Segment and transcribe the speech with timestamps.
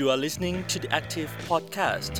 [0.00, 2.14] You are listening to the Active Podcast.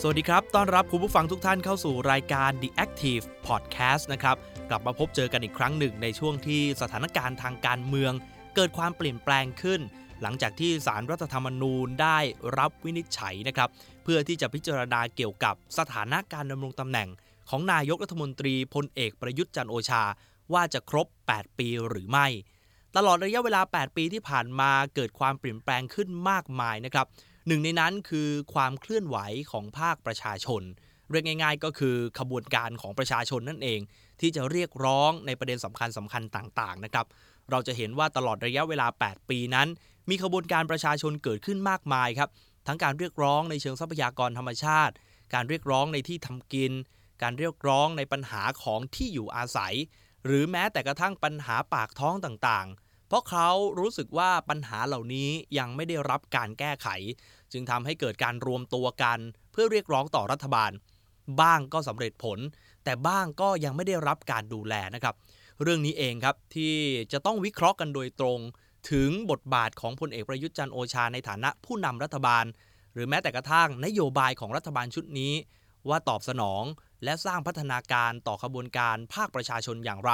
[0.00, 4.36] สวัสดีครับ ต้อนรับคุณผู้ฟังทุกท่านเข้าสู่รายการ The Active Podcast นะครับ
[4.70, 8.12] กลับมาพบเจอกันอีกครั้งหนึ่งในช่วงที่สถานการณ์ทางการเมือง
[8.54, 9.80] เกิดความเปลี่ยนแปลงขึ้น
[10.22, 12.18] หลังจากที่สารรัฐธรรมนูญได้
[12.58, 13.68] รับวินิจฉัยนะครับ
[14.04, 17.08] เพื่อที่จะพิจารณาเกี่ยวกับสถานะการดำรงตำแหน่ง
[17.50, 20.02] ของนายกรัฐมนตรีพลเอกประยุทธ์จันโอชา
[20.52, 22.26] ว่าจะครบ 8 ปีหรือไม่
[22.96, 27.06] ตลอดระยะเวลา 8 ปีที่ผ่านมาเกิดความเปลี่ยนแปลงขึ้นมากมายนะครับ
[27.46, 29.16] หนึ่งในนั้นคือความเคลื่อนไหว
[29.50, 30.62] ของภาคประชาชน
[31.10, 33.80] เรียกง่ายๆ ก็คือขบวนการของประชาชนนั่นเอง
[34.20, 37.06] ที่จะเรียกร้องในประเด็นสำคัญสำคัญต่างๆนะครับ
[37.50, 39.68] เราจะเห็นว่าตลอดระยะเวลา 8 ปีนั้น
[40.10, 42.30] มีขบวนการประชาชนเกิดขึ้นมากมายครับ
[42.66, 44.94] ทั้งการเรียกร้องในเชิงทรัพยากรธรรมชาติ
[45.34, 46.72] การเรียกร้องในที่ทำกิน
[47.22, 49.74] การเรียกร้องในปัญหาของที่อยู่อาศัย
[50.24, 53.48] หรือแม้แต่กระทั่งปัญหาปากท้องต่างๆ เพราะเขา
[53.78, 56.88] รู้สึกว่าปัญหาเหล่านี้ยังไม่ได้รับการแก้ไข
[57.52, 59.18] จึงทำให้เกิดการรวมตัวกัน
[59.52, 60.70] เพื่อเรียกร้องต่อรัฐบาล
[61.40, 62.38] บ้างก็สำเร็จผล
[62.84, 65.14] แต่บ้างก็ยังไม่ได้รับการดูแลนะครับ
[65.62, 66.74] เรื่องนี้เองครับที่
[67.12, 68.38] จะต้องวิเคราะห์กันโดยตรง
[68.90, 72.44] ถึงบทบาทของพลเอกประยุทธ์จันทร์โอชาในฐานะผู้นำรัฐบาล
[72.94, 75.32] หรือแม้แต่กระทั่งนโยบายของรัฐบาลชุดนี้
[75.88, 76.62] ว่าตอบสนอง
[77.04, 80.12] และสร้างพัฒนาการต่อขบวนการภาคประชาชนอย่างไร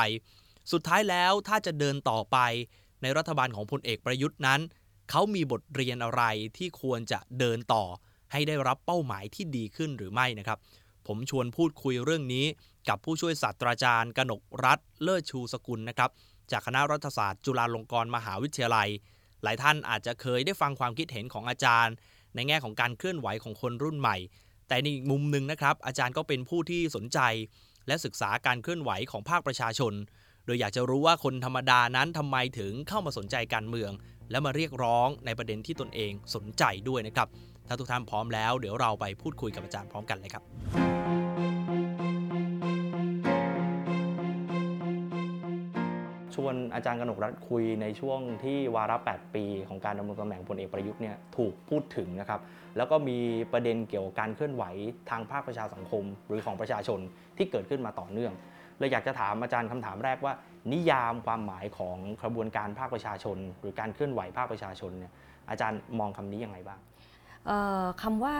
[0.72, 2.38] สุดท้ายแล้วถ้าจะเดินต่อไป
[3.02, 4.60] ในรัฐบาลของพลเอกประยุทธ์นั้น
[5.10, 6.22] เขามีบทเรียนอะไร
[6.56, 7.84] ที่ควรจะเดินต่อ
[8.32, 10.58] ให้ได้รับเป้าหมายที่ดีขึ้นหรือไม่นะครับ
[11.06, 12.46] ผมชวนพูดคุยเรื่องนี้
[12.88, 16.10] กับผู้ช่วยศาสตราจารย์ กนกรัฐเลิศชูสกุลนะครับ
[16.50, 18.88] จากคณะรัฐศาสตร์จุฬาลงกรณ์มหาวิทยาลัย
[19.42, 21.94] หลายท่านอาจจะเคยได้ฟังความคิดเห็นของอาจารย์
[22.34, 24.16] ในแง่ของการเคลื่อนไหวของคนรุ่นใหม่
[24.70, 27.18] แต่ในอีกมุมหนึ่งนะครับ อาจารย์ก็เป็นผู้ที่สนใจ
[27.86, 29.92] และศึกษาการเคลื่อนไหวของภาคประชาชน
[30.46, 33.90] โดยอยากจะรู้ว่าคนธรรมดานั้นทำไมถึงเข้ามาสนใจการเมือง
[34.30, 37.28] และมาเรียกร้องในประเด็นที่ตนเองสนใจด้วยนะครับ
[37.68, 40.42] ถ้าทุกท่านพร้อมแล้ว เดี๋ยวเราไปพูดคุยกับอาจารย์พร้อมกันเลยครับ
[46.44, 52.40] วนอาจารย์กนกรัฐคุยในช่วงที่วาระ 8 ปีของการดำรงตำแหน่งพลเอกประยุทธ์เนี่ยถูกพูดถึงนะครับ
[52.76, 53.18] แล้วก็มี
[53.52, 54.64] ประเด็นเกี่ยวกับการเคลื่อนไหว
[55.10, 56.98] ทางภาคประชาสังคม หรือของประชาชน
[57.36, 58.32] ที่เกิดขึ้นมาต่อเนื่อง
[58.78, 60.32] เลยอยากจะถามอาจารย์คำถามแรกว่า
[60.72, 65.12] นิยามความหมายของกระบวนการภาคประชาชน หรือการเคลื่อนไหวภาคประชาชนเนี่ย
[65.50, 66.78] อาจารย์มองคำนี้ยังไงบ้าง
[67.46, 68.36] เอ่อคำว่า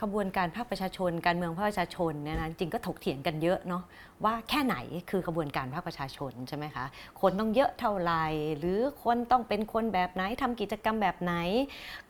[0.00, 3.82] ขบวนการภาคประชาชน การเมืองภาคประชาชนเนี่ยนะจริงก็ถกเถียงกันเยอะเนาะ
[4.24, 4.76] ว่าแค่ไหน
[5.10, 6.84] คือขบวนการภาคประชาชนใช่ไหมคะ
[7.20, 8.24] คนต้องเยอะเท่าไหร่
[8.58, 11.34] หรือคนต้องเป็นคนแบบไหนทำกิจกรรมแบบไหน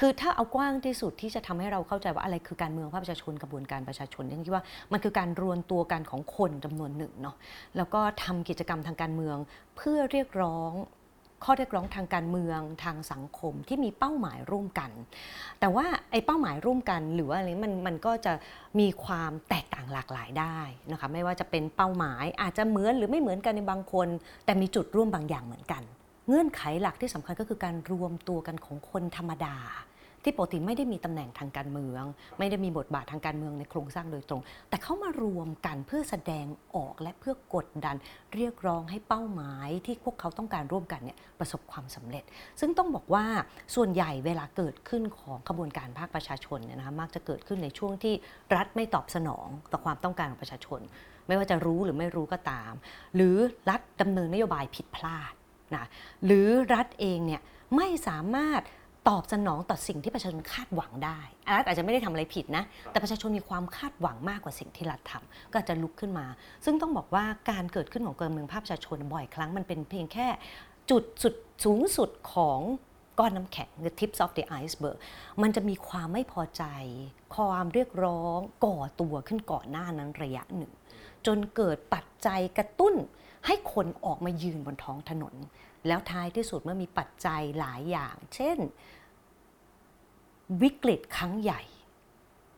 [0.00, 7.36] คือถ้าเอากว้างที่สุดที่จะทำให้เราเข้าใจว่าอะไรคือการเมืองภาคประชาชนกระบวนการประชาชนฉันคิดว่ามันคือการรวมตัวกันของคนจำนวนหนึ่งเนาะ
[7.76, 9.36] แล้วก็ทำกิจกรรมทางการเมือง
[9.76, 10.72] เพื่อเรียกร้อง
[11.44, 14.90] ข้อเรียกร้องทางการเมืองทางสังคมที่มีเป้าหมายร่วมกัน
[15.60, 18.32] แต่ว่าไอ้เป้าหมายร่วมกันหรือว่าอะไรมันมันก็จะ
[18.80, 20.58] มีความแตกต่างหลากหลายได้
[20.90, 24.08] นะคะไม่ว่าจะเป็นเป้าหมายอาจจะเหมือนหรือไม่เหมือนกันในบางคน
[24.44, 25.82] แต่มีจุดร่วมบางอย่างเหมือนกัน
[26.28, 29.56] เงื่อนไขหลักที่สำคัญก็คือการรวมตัวกันของคนธรรมดา
[30.24, 32.04] ที่ปกติไม่ได้มีตำแหน่งทางการเมือง
[32.38, 37.96] ไม่ได้มีบทบาททางการเมืองในโครงสร้างโดยตรง แต่เขามารวมกันเพื่อแสดงออกและเพื่อกดดัน
[38.34, 42.24] เรียกร้องให้เป้าหมายที่พวกเขาต้องการร่วมกันเนี่ยประสบความสำเร็จ
[42.60, 43.24] ซึ่งต้องบอกว่า
[43.74, 48.14] ส่วนใหญ่เวลาเกิดขึ้นของขบวนการภาคประชาชนเนี่ยนะคะมักจะเกิดขึ้นในช่วงที่
[48.56, 50.80] รัฐไม่ตอบสนองต่อความต้องการของประชาชน
[51.26, 52.72] ไม่ว่าจะรู้หรือไม่รู้ก็ตาม
[53.14, 53.36] หรือ
[53.70, 55.32] รัฐดำเนินนโยบายผิดพลาด
[55.74, 55.86] นะ
[56.24, 57.42] หรือรัฐเองเนี่ย
[57.76, 58.60] ไม่สามารถ
[59.08, 61.20] ตอบสนองต่อสิ่งที่ประชาชนคาดหวังได้
[61.56, 66.26] รัฐอาจจะไม่ได้ทำอะไรผิดนะ แต่ประชาชนมีความคาดหวังมากกว่าสิ่งที่รัฐทำก็อาจจะลุกขึ้นมา
[66.64, 70.26] ซึ่งต้องบอกว่าการเกิดขึ้นของการเมืองภาคประชาชนบ่อยครั้งมันเป็นเพียงแค่
[70.90, 71.34] จุดสุด
[71.64, 72.60] สูงสุดของ
[73.18, 74.98] ก้อนน้ำแข็ง the tips of the iceberg
[75.42, 76.64] มันจะมีความไม่พอใจ
[77.34, 80.72] ความเรียกร้องก่อตัวขึ้นก่อนหน้านั้นระยะหนึ่ง
[81.26, 82.94] จนเกิดปัจจัยกระตุ้น
[83.46, 85.34] ให้คนออกมายืนบนท้องถนน
[85.86, 88.58] แล้วท้ายที่สุดเมื่อมีปัจจัยหลายอย่าง เช่น
[90.62, 91.62] วิกฤตครั้งใหญ่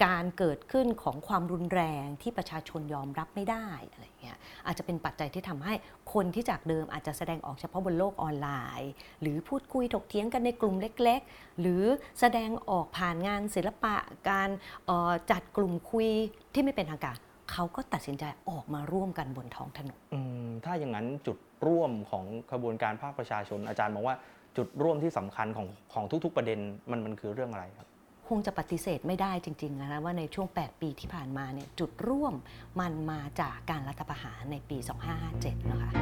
[0.04, 5.74] การเกิดขึ้นของความรุนแรงที่ประชาชนยอมรับไม่ได้อะไรเงี้ยอาจจะเป็นปัจจัยที่ทำให้
[6.12, 8.48] คนที่จากเดิมอาจจะแสดงออกเฉพาะบนโลกออนไล
[8.80, 11.82] น์ หรือพูดคุยถกเถียงกันในกลุ่มเล็ก ๆ หรือ
[12.20, 13.96] แสดงออกผ่านงานศิลปะ
[14.30, 14.50] การ
[14.88, 16.08] ออจัดกลุ่มคุย
[16.54, 17.18] ที่ไม่เป็นทางการ
[17.50, 24.16] เขาก็ตัดสินใจออกมาร่วมกันบนท้องถนนอืมถ้าอย่างนั้นจุดร่วมของขบวนการภาคประชาชน อาจารย์มองว่า
[24.56, 26.58] จุดร่วมที่สำคัญของของทุก ๆ ประเด็น
[26.90, 27.88] มันมันคือเรื่องอะไรครับ
[28.28, 32.34] หงจะปฏิเสธไม่ได้จริงๆนะว่าในช่วง 8 ปีที่ผ่านมาเนี่ยจุดร่วม
[32.80, 34.78] มันมาจากการรัฐประหารในปี
[35.24, 35.92] 2557นะคะ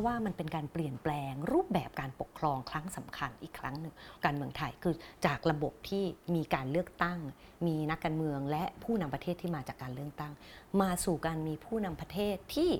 [0.00, 3.94] ะว่ามันเป็นการเปลี่ยนแปลงรูปแบบการปกครองครั้งสำคัญอีกครั้งหนึ่ง
[4.24, 4.94] การเมืองไทยคือ
[5.26, 6.04] จากระบบที่
[6.34, 7.18] มีการเลือกตั้ง
[7.66, 10.32] มีนักการเมืองและผู้นำประเทศที่มาจากการเลือกตั้ง
[10.80, 12.70] มาสู่การมีผู้นำประเทศที่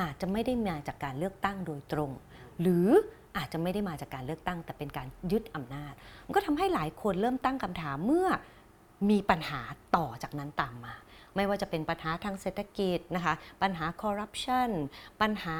[0.00, 2.10] อาจจะไม่ได้มาจากการเลือกตั้งโดยตรง
[2.60, 2.88] หรือ
[3.36, 5.92] อาจจะไม่ได้มาจากการเลือกตั้ง แต่เป็นการยึดอำนาจ
[6.26, 8.28] มันก็ทำให้หลายคนเริ่มตั้งคำถามเมื่อ
[9.10, 9.60] มีปัญหา
[9.96, 10.94] ต่อจากนั้นตามมา
[11.36, 14.70] ไม่ว่าจะเป็นปัญหาทางเศรษฐกิจนะคะปัญหาคอร์รัปชัน
[15.22, 15.56] ปัญหา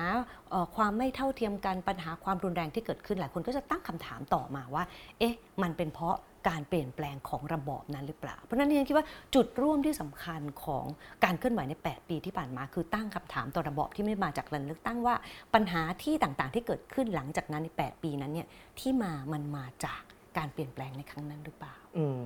[0.77, 4.85] ความไม่เท่าเทียมกันปัญหาความรุนแรงที่เกิดขึ้นหลายคนก็จะตั้งคำถามต่อมาว่า
[5.19, 6.17] เอ๊ะ มันเป็นเพราะ
[6.49, 10.85] การเปลี่ยนแปลงของระบอบนั้นหรือเปล่า เพราะฉะนั้นดิฉันคิดว่าจุดร่วมที่สำคัญของ
[11.25, 15.15] การเคลื่อนไหวใน 8 ปีที่ผ่านมา คือตั้งคำถามต่อระบอบที่ไม่มาจากการเลือกตั้งว่า
[15.55, 20.03] ปัญหาที่ต่างๆ ที่เกิดขึ้นหลังจากนั้นใน 8 ปีนั้นเนี่ยที่มามันมาจาก
[20.39, 22.19] การเปลี่ยนแปลงในครั้งนั้นหรือเปล่า อืม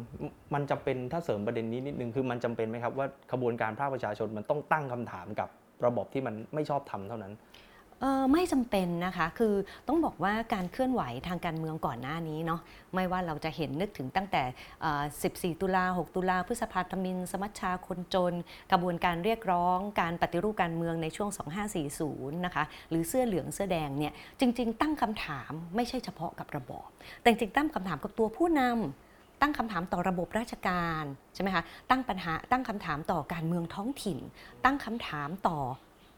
[0.54, 5.48] มันจำเป็นถ้าเสริมประเด็นนี้นิดนึงคือมันจำเป็นไหมครับว่าขบวนการภาคประชาชนมันต้องตั้งคำถามกับ
[5.86, 7.32] ระบบที่มันไม่ชอบทำเท่านั้น
[8.32, 9.54] ไม่จำเป็นนะคะ คือ
[9.88, 12.60] ต้องบอกว่าการเคลื่อนไหวทางการเมืองก่อนหน้านี้เนาะ
[12.94, 18.32] ไม่ว่าเราจะเห็นนึกถึงตั้งแต่ 14 ตุลา 6 ตุลาพฤษภาธมิน สมัชชาคนจน
[18.72, 21.30] กระบวนการเรียกร้อง การปฏิรูปการเมืองในช่วง
[21.86, 26.88] 2540 นะคะ หรือเสื้อเหลืองเสื้อแดงเนี่ยจริง ๆ ตั้งคำถามไม่ใช่เฉพาะกับระบอบ
[27.20, 31.04] แต่จริงๆตั้งคำถามกับตัวผู้นำตั้งคำถามต่อระบบราชการ
[31.34, 34.18] ใช่ไหมคะ ตั้งปัญหา ตั้งคำถามต่อการเมืองท้องถิ่น
[34.64, 35.58] ตั้งคำถามต่อ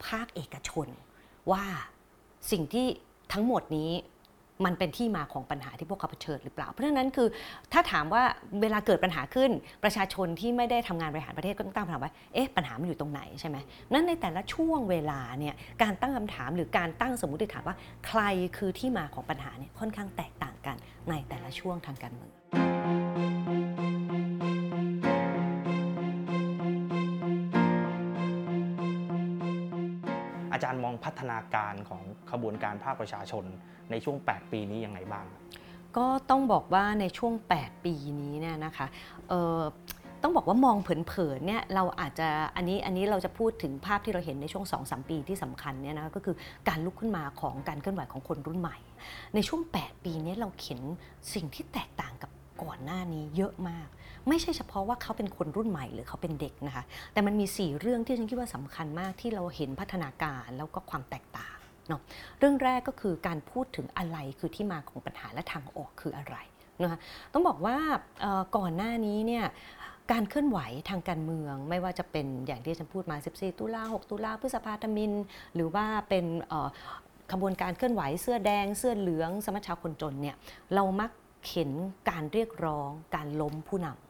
[0.07, 0.89] ภาคเอกชน
[1.53, 1.65] ว่า
[2.51, 2.87] สิ่งที่
[3.33, 3.91] ทั้งหมดนี้
[4.65, 7.29] มันเป็นที่มาของปัญหาที่พวกเขาเผชิญหรือเปล่า เพราะฉะนั้นคือ
[7.73, 8.23] ถ้าถามว่า
[8.63, 9.51] เวลาเกิดปัญหาขึ้น
[9.85, 13.57] ประชาชนที่ไม่ได้ทำงานบริหารประเทศก็ต้องตั้งคำถามว่าเอ๊ะปัญหามันอยู่ตรงไหนใช่ไหม
[13.93, 17.77] นั้นในแต่ละช่วงเวลาเนี่ยการตั้งคำถามหรือการตั้งสมมติฐานว่า
[18.07, 18.21] ใคร
[18.57, 20.77] คือที่มาของปัญหาเนี่ยค่อนข้างแตกต่างกัน
[21.11, 22.33] ในแต่ละช่วงทางการเมือง
[30.57, 33.45] อาจารย์มองพัฒนาการของขบวนการภาคประชาชน
[33.91, 35.27] ในช่วง 8 ปีนี้ยังไงบ้าง
[35.97, 38.87] ก็ต้องบอกว่าในช่วง 8 ปีนี้เนี่ยนะคะ
[40.23, 46.37] ต้องบอกว่ามองเผินๆเนี่ยเราอาจจะอันนี้อันนี้เราจะพูดถึงภาพที่เราเห็นในช่วง2-3ปีที่สำคัญเนี่ยนะก็คือ
[46.69, 48.79] การลุกขึ้นมาของการเคลื่อนไหวของคนรุ่นใหม่
[49.35, 50.81] ในช่วง 8 ปีนี้เราเห็น
[51.35, 52.31] สิ่งที่แตกต่างกับ
[52.63, 53.89] ก่อนหน้านี้เยอะมาก
[54.29, 61.57] ไม่ใช่เฉพาะว่าเขาเป็นคนรุ่นใหม่หรือเขาเป็นเด็กนะคะ แต่มันมี 4 เรื่องที่ฉันคิดว่าสำคัญมากที่เราเห็นพัฒนาการแล้วก็ความแตกต่าง
[61.89, 62.01] เนาะ
[62.39, 66.37] เรื่องแรกก็คือการพูดถึงอะไรคือที่มาของปัญหาและทางออกคืออะไร
[66.83, 66.99] นะคะ
[67.33, 67.77] ต้องบอกว่า
[68.57, 69.45] ก่อนหน้านี้เนี่ย
[70.13, 70.59] การเคลื่อนไหว
[70.89, 75.13] ทางการเมือง ไม่ว่าจะเป็นอย่างที่ฉันพูดมา 14 ตุลา 6 ตุลาพฤษภาธมิน
[75.55, 76.25] หรือว่าเป็น
[77.33, 80.37] ขบวนการเคลื่อนไหวเสื้อแดง เสื้อเหลือง สมัชชาคนจนเนี่ย
[80.75, 81.11] เรามัก
[81.51, 81.71] เห็น
[82.11, 84.06] การเรียกร้องการล้มผู้นำ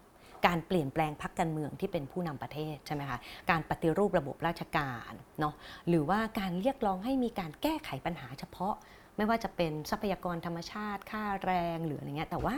[0.46, 3.18] การเปลี่ยนแปลงพรรคการเมืองที่เป็นผู้นำประเทศใช่ไหมคะ
[3.50, 5.54] การปฏิรูประบบราชการเนาะ
[5.88, 8.74] หรือว่าการเรียกร้องให้มีการแก้ไขปัญหาเฉพาะ
[9.16, 12.56] ไม่ว่าจะเป็นทรัพยากรธรรมชาติ ค่าแรงหรืออะไรเงี้ยแต่ว่า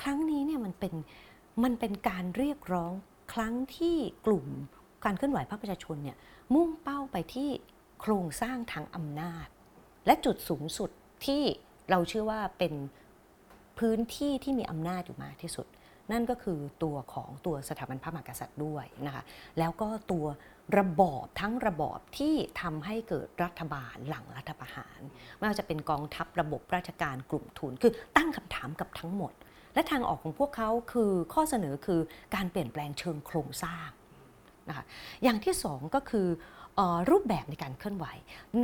[0.00, 0.94] ครั้งนี้เนี่ยมันเป็น
[1.64, 2.92] มันเป็นการเรียกร้อง
[3.32, 3.96] ครั้งที่
[4.26, 4.46] กลุ่ม
[5.04, 6.16] การเคลื่อนไหวภาคประชาชนเนี่ย
[6.54, 7.50] มุ่งเป้าไปที่
[8.00, 9.46] โครงสร้างทางอำนาจ
[10.06, 10.90] และจุดสูงสุด
[11.26, 11.42] ที่
[11.90, 12.74] เราเชื่อว่าเป็น
[13.78, 15.66] พื้นที่ที่มีอำนาจอยู่มากที่สุด
[16.12, 19.22] นั่นก็คือตัวของตัวสถาบันพระมหากษัตริย์ด้วยนะคะ
[19.58, 20.26] แล้วก็ตัว
[20.78, 25.00] ระบอบทั้งระบอบที่ทำให้เกิดรัฐบาลหลังรัฐประหาร
[25.36, 29.32] ไม่ว่าจะเป็นกองทัพระบบราชการกลุ่มทุน คือตั้งคำถามกับทั้งหมด
[29.74, 32.00] และทางออกของพวกเขาคือข้อเสนอคือ
[32.34, 33.88] การเปลี่ยนแปลงเชิงโครงสร้าง
[34.68, 34.84] นะคะ
[35.22, 36.28] อย่างที่สองก็คือ
[36.78, 38.06] ออรูปแบบในการเคลื่อนไหว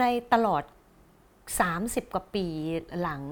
[0.00, 0.62] ในตลอด
[1.58, 2.46] 30 กว่าปี
[3.00, 3.22] หลัง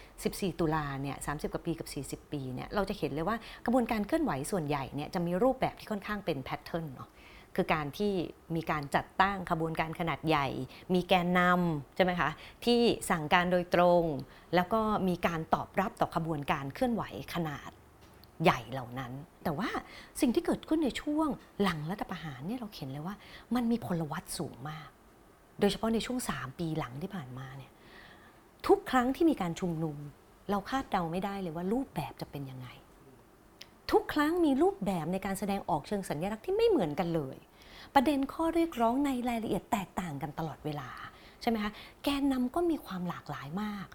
[0.00, 1.84] 14 ตุลาเนี่ย30 กว่าปีกั
[2.16, 7.10] บ 40 ปีเนี่ยเราจะเห็นเลยว่ากระบวนการเคลื่อนไหวส่วนใหญ่เนี่ยจะมีรูปแบบที่ค่อนข้างเป็นแพทเทิร์นเนาะ
[7.56, 8.12] คือการที่
[8.56, 10.46] มีการจัดตั้งขบวนการขนาดใหญ่
[10.94, 12.30] มีแกนนำใช่ไหมคะ
[12.64, 14.02] ที่สั่งการโดยตรง
[14.54, 17.02] แล้วก็มีการตอบรับต่อขบวนการเคลื่อนไหว
[17.34, 17.70] ขนาด
[18.44, 19.12] ใหญ่เหล่านั้น
[19.44, 19.68] แต่ว่า
[20.20, 21.28] สิ่งที่เกิดขึ้นในช่วง
[21.62, 23.14] หลังรัฐประหารเนี่ยเราเห็นเลยว่า
[23.54, 24.88] มันมีพลวัตสูงมาก
[25.60, 27.72] โดยเฉพาะในช่วง 3 ปีหลังที่ผ่านมาเนี่ย
[28.66, 29.96] ทุกครั้งที่มีการชุมนุม
[30.50, 32.68] เราคาดเดาไม่ได้เลยว่ารูปแบบจะเป็นยังไง
[33.90, 37.36] ทุกครั้งมีรูปแบบในการแสดงออกเชิงสัญลักษณ์ที่ไม่เหมือนกันเลย
[37.94, 40.90] ประเด็นข้อเรียกร้องในรายละเอียดแตกต่างกันตลอดเวลา
[41.42, 41.72] ใช่ไหมคะ
[42.04, 43.86] แกนนำก็มีความหลากหลายมาก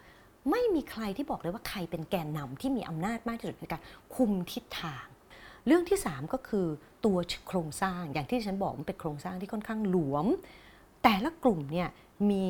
[0.52, 3.82] ไม่มีใครที่บอกเลยว่าใครเป็นแกนนำที่มีอำนาจมากที่สุดในการ
[4.16, 5.06] คุมทิศทาง
[5.68, 6.68] เรื่องที่ 3 ก็คือ
[7.06, 7.18] ตัว
[7.48, 10.28] โครงสร้างอย่างที่ฉันบอกมันเป็นโครงสร้างที่ค่อนข้างหลวม
[11.04, 11.90] แต่ละกลุ่มเนี่ย
[12.32, 12.46] มี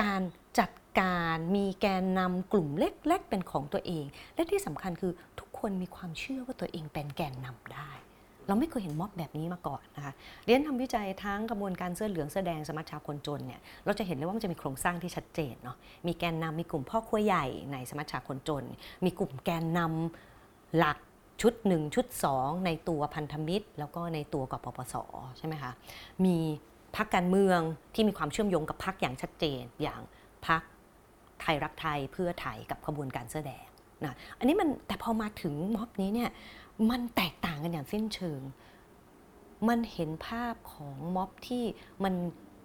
[0.00, 0.22] การ
[0.58, 7.90] จัดการมีแกนนำกลุ่มเล็ก ๆ เป็นของตัวเอง และที่สำคัญคือทุกคนมีความเชื่อว่าตัวเองเป็นแกนนำได้
[8.46, 10.12] เราไม่เคยเห็นม็อบแบบนี้มาก่อนนะคะ
[10.46, 15.76] เรียนทำวิจัยทั้งกระบวนการเสื้อเหลืองเสื้อแดงสมัชชาคนจนเนี่ยเราจะเห็นเลยว่ามันจะมีโครงสร้างที่ชัดเจนเนาะ
[16.06, 18.64] มีแกนนำมีกลุ่มพ่อครัวใหญ่ในสมัชชาคนจน
[19.04, 20.98] มีกลุ่มแกนนำหลัก
[21.40, 24.94] ชุด 1 ชุด 2 ในตัวพันธมิตร แล้วก็ในตัวกปปส
[25.38, 25.72] ใช่ไหมคะ
[26.24, 26.36] มี
[26.96, 27.60] พักการเมือง
[27.94, 30.00] ที่มีความเชื่อมโยงกับพักอย่างชัดเจน อย่าง
[30.46, 30.62] พัก
[31.40, 33.66] ไทยรักไทยเพื่อไทยกับขบวนการเสื้อแดง
[34.04, 36.30] นะอันนี้มันแต่พอมาถึงม็อบนี้เนี่ย
[36.90, 38.40] มันแตกต่างกันอย่างสิ้นเชิง
[39.68, 41.64] มันเห็นภาพของม็อบที่
[42.04, 42.14] มัน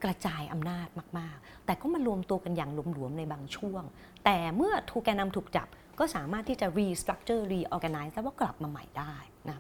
[0.03, 0.87] กระจายอำนาจ
[1.19, 3.83] มาก ๆ แต่ก็มารวมตัวกันอย่างหลวมๆ ในบางช่วง
[4.25, 5.67] แต่เมื่อถูกแกนนำถูกจับ
[5.99, 9.15] ก็สามารถที่จะ restructure reorganize แล้วก็กลับมาใหม่ได้
[9.49, 9.57] นะ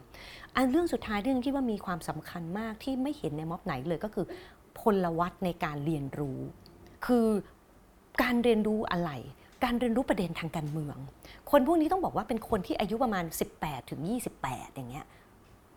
[0.55, 4.25] อันเรื่องสุดท้ายเรื่องที่ว่ามีความสำคัญมากที่ไม่เห็นในม็อบไหนเลยก็คือ
[4.79, 6.39] พลวัตในการเรียนรู้
[7.05, 7.27] คือ
[8.21, 9.11] การเรียนรู้อะไร
[9.63, 10.97] การเรียนรู้ประเด็นทางการเมือง
[11.51, 13.25] คนพวกนี้ต้องบอกว่าเป็นคนที่อายุประมาณ
[13.57, 14.01] 18ถึง
[14.39, 15.05] 28 อย่างเงี้ย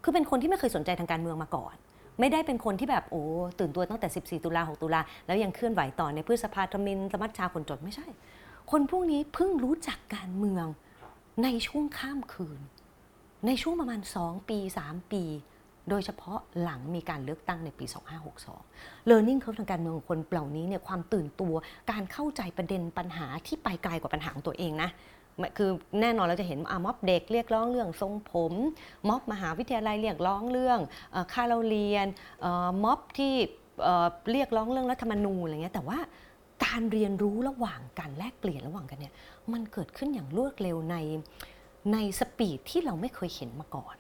[0.03, 1.75] คือเป็นคนที่ไม่เคยสนใจทางการเมืองมาก่อน
[2.21, 3.23] ไม่ได้เป็นคนที่แบบโอ้
[3.59, 8.07] ตื่นตัวตั้งแต่ 14 ตุลา 6 ตุลา แล้วยังเคลื่อนไหวต่อในพฤษภาธมินสมัชชาคนจนไม่ใช่
[8.71, 10.67] คนพวกนี้เพิ่งรู้จักการเมือง
[11.43, 12.61] ในช่วงข้ามคืน
[13.47, 15.25] ในช่วงประมาณ 2 ปี 3 ปี
[15.91, 17.85] โดยเฉพาะหลังมีการเลือกตั้งในปี
[18.47, 21.55] 2562 Learning Curve ทางการเมืองของคนเหล่านี้เนี่ยความตื่นตัว
[21.91, 24.91] การเข้าใจประเด็นปัญหาที่ไปไกลกว่าปัญหาของตัวเองนะ
[25.57, 28.53] คือแน่นอนเราจะเห็นอะม็อบเด็กเรียกร้องเรื่องทรงผม
[29.09, 30.81] ม็อบมหาวิทยาลัยเรียกร้องเรื่อง
[31.33, 32.07] ค่าเราเรียน
[32.85, 33.33] ม็อบที่
[33.83, 35.99] เอ่อเรียกร้องเรื่องรัฐธรรมนูญอะไรเงี้ยแต่ว่า
[36.65, 39.15] การเรียนรู้ระหว่างกันแลกเปลี่ยนระหว่างกันเนี่ย
[39.53, 40.97] มันเกิดขึ้นอย่างรวดเร็วใน
[41.93, 43.97] ในสปีดที่เราไม่เคยเห็นมาก่อน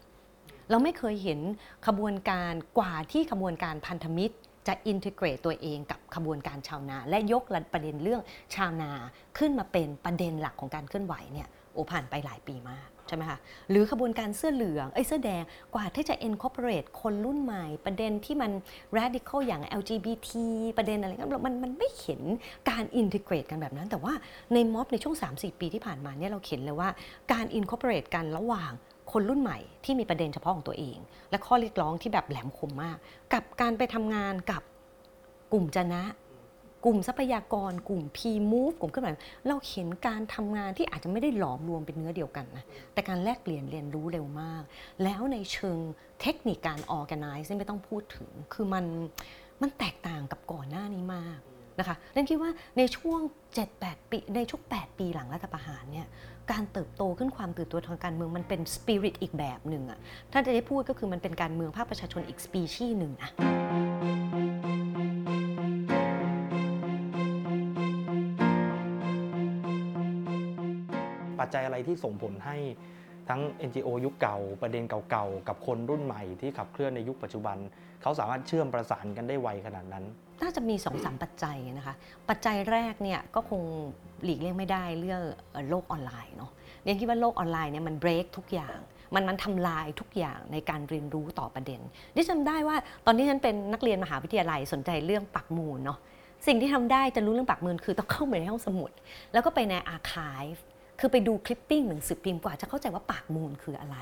[0.70, 1.40] เราไม่เคยเห็น
[1.86, 4.34] ขบวนการกว่าที่ขบวนการพันธมิตร
[4.66, 8.22] จะอินทิเกรตตัวเองกับขบวนการชาวนา และยกประเด็นเรื่อง
[8.54, 8.90] ชาวนา
[9.38, 13.38] ขึ้นมาเป็นประเด็นหลักของการเคลื่อนไหวเนี่ยโอผ่านไปหลายปีมาก ใช่ไหมคะ
[13.70, 15.42] หรือขบวนการเสื้อเหลืองไอ้ยเสื้อแดง
[15.74, 18.50] กว่าที่จะ incorporate คนรุ่นใหม่ ประเด็นที่มัน
[18.98, 20.30] radical อย่าง LGBT
[20.78, 22.20] ประเด็นอะไรก็มันมันไม่เห็น
[22.70, 24.14] การ integrate กันแบบนั้น แต่ว่า
[24.54, 26.88] ในม็อบในช่วง 3-4 ปีที่ผ่านมาเนี่ยเราเห็นเลยว่า
[27.32, 28.72] การ incorporate กันระหว่าง
[29.12, 30.98] คนรุ่นใหม่ที่มีประเด็นเฉพาะของตัวเอง
[31.30, 32.96] และข้อเรียกร้องที่แบบแหลมคมมาก
[33.32, 34.62] กับการไปทำงานกับ
[35.52, 36.02] กลุ่มจนะ
[36.88, 38.18] กลุ่มทรัพยากร กลุ่ม P
[38.50, 39.10] move กลุ่มเคลื่อนไหว
[39.48, 42.64] เราเห็นการทำงานที่อาจจะไม่ได้หลอมรวมเป็นเนื้อเดียวกันนะ
[42.94, 44.62] แต่การแลกเปลี่ยนเรียนรู้เร็วมาก
[45.02, 45.78] แล้วในเชิง
[46.20, 48.84] เทคนิคการ organize นี่ไม่ต้องพูดถึงคือมัน
[49.62, 51.38] มันแตกต่างกับก่อนหน้านี้มาก
[51.78, 53.20] นะคะเรนคิดว่าในช่วง
[53.66, 56.06] 7-8 ปีในช่วง 8 ปีหลังรัฐประหารเนี่ย
[56.50, 59.98] การเติบโตขึ้นความตื่นตัวทางการเมืองมันเป็นสปิริตอีกแบบหนึ่งอะ
[60.32, 63.30] ถ้าจะได้พูดก็คือมันเป็นการเมืองภาคประชาชนอีกสปีชีส์หนึ่งอะ
[71.46, 72.56] จจัยอะไรที่ส่งผลให้
[73.28, 77.56] ทั้ง NGO ยุคเก่าประเด็นเก่าๆ กับคนรุ่นใหม่ที่ขับเคลื่อนในยุคปัจจุบัน
[78.02, 80.04] เขาสามารถเชื่อมประสานกันได้ไวขนาดนั้น
[80.42, 81.94] น่าจะมี2อสปัจจัยนะคะ
[82.28, 83.62] ปัจจัยแรกเนี่ยก็คง
[84.24, 85.22] หลีกเลี่ยงไม่ได้เรื่อง
[85.70, 86.50] โลกออนไลน์เนาะ
[86.84, 88.78] เรียนคิดว่าโลกออนไลน์เนี่ยมันเบรกทุกอย่าง
[89.14, 91.80] มันมันทำลายทุกอย่างในการเรียนรู้ต่อประเด็น
[92.16, 92.76] ดิฉันได้ว่า
[93.06, 95.98] ตอนที่ฉันเป็นนักเรียนมหาวิทยาลัยสนใจเรื่องปักมูลเนาะ
[96.46, 98.90] สิ่งที่ทำได้จะรู้เรื่องปักมูลคือต้องเข้าไปในห้องสมุด
[99.32, 100.54] แล้วก็ไปในอาร์คีฟ
[100.98, 103.96] คือไปดู clipping หนังสือพิมพ์กว่าจะเข้าใจว่าปากมูลคืออะไร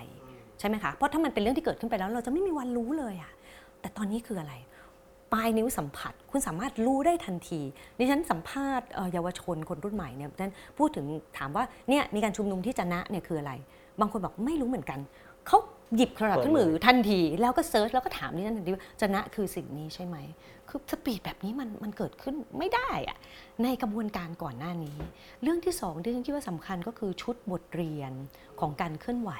[0.59, 3.33] ใช่ไหมคะ เพราะถ้ามันเป็นเรื่องที่เกิดขึ้นไปแล้ว เราจะไม่มีวันรู้เลยอะ
[3.81, 4.55] แต่ตอนนี้คืออะไร
[5.33, 7.61] ปลายนิ้วสัมผัส คุณสามารถรู้ได้ทันที
[7.99, 11.07] ดิฉันสัมภาษณ์เยาวชนคนรุ่นใหม่เนี่ยดิฉันพูดถึง
[11.39, 13.53] ถามว่าเนี่ยมีการชุมนุมที่จะนะเนี่ยคืออะไร
[14.01, 15.01] บางคนบอกไม่รู้เหมือนกัน
[15.47, 15.59] เขา
[15.97, 20.17] หยิบโทรศัพท์ขึ้นมือทันที แล้วก็ search แล้วก็ถามดิฉันทันทีว่าจะนะคือสิ่งนี้ใช่ไหม
[20.69, 23.19] คือ speed แบบนี้มันมันเกิดขึ้นไม่ได้อะ
[23.63, 24.99] ในกระบวนการก่อนหน้านี้
[25.43, 28.13] เรื่องที่สองที่ฉันคิดว่าสำคัญก็คือชุดบทเรียน
[28.61, 29.33] ของการเคลื่อนไหว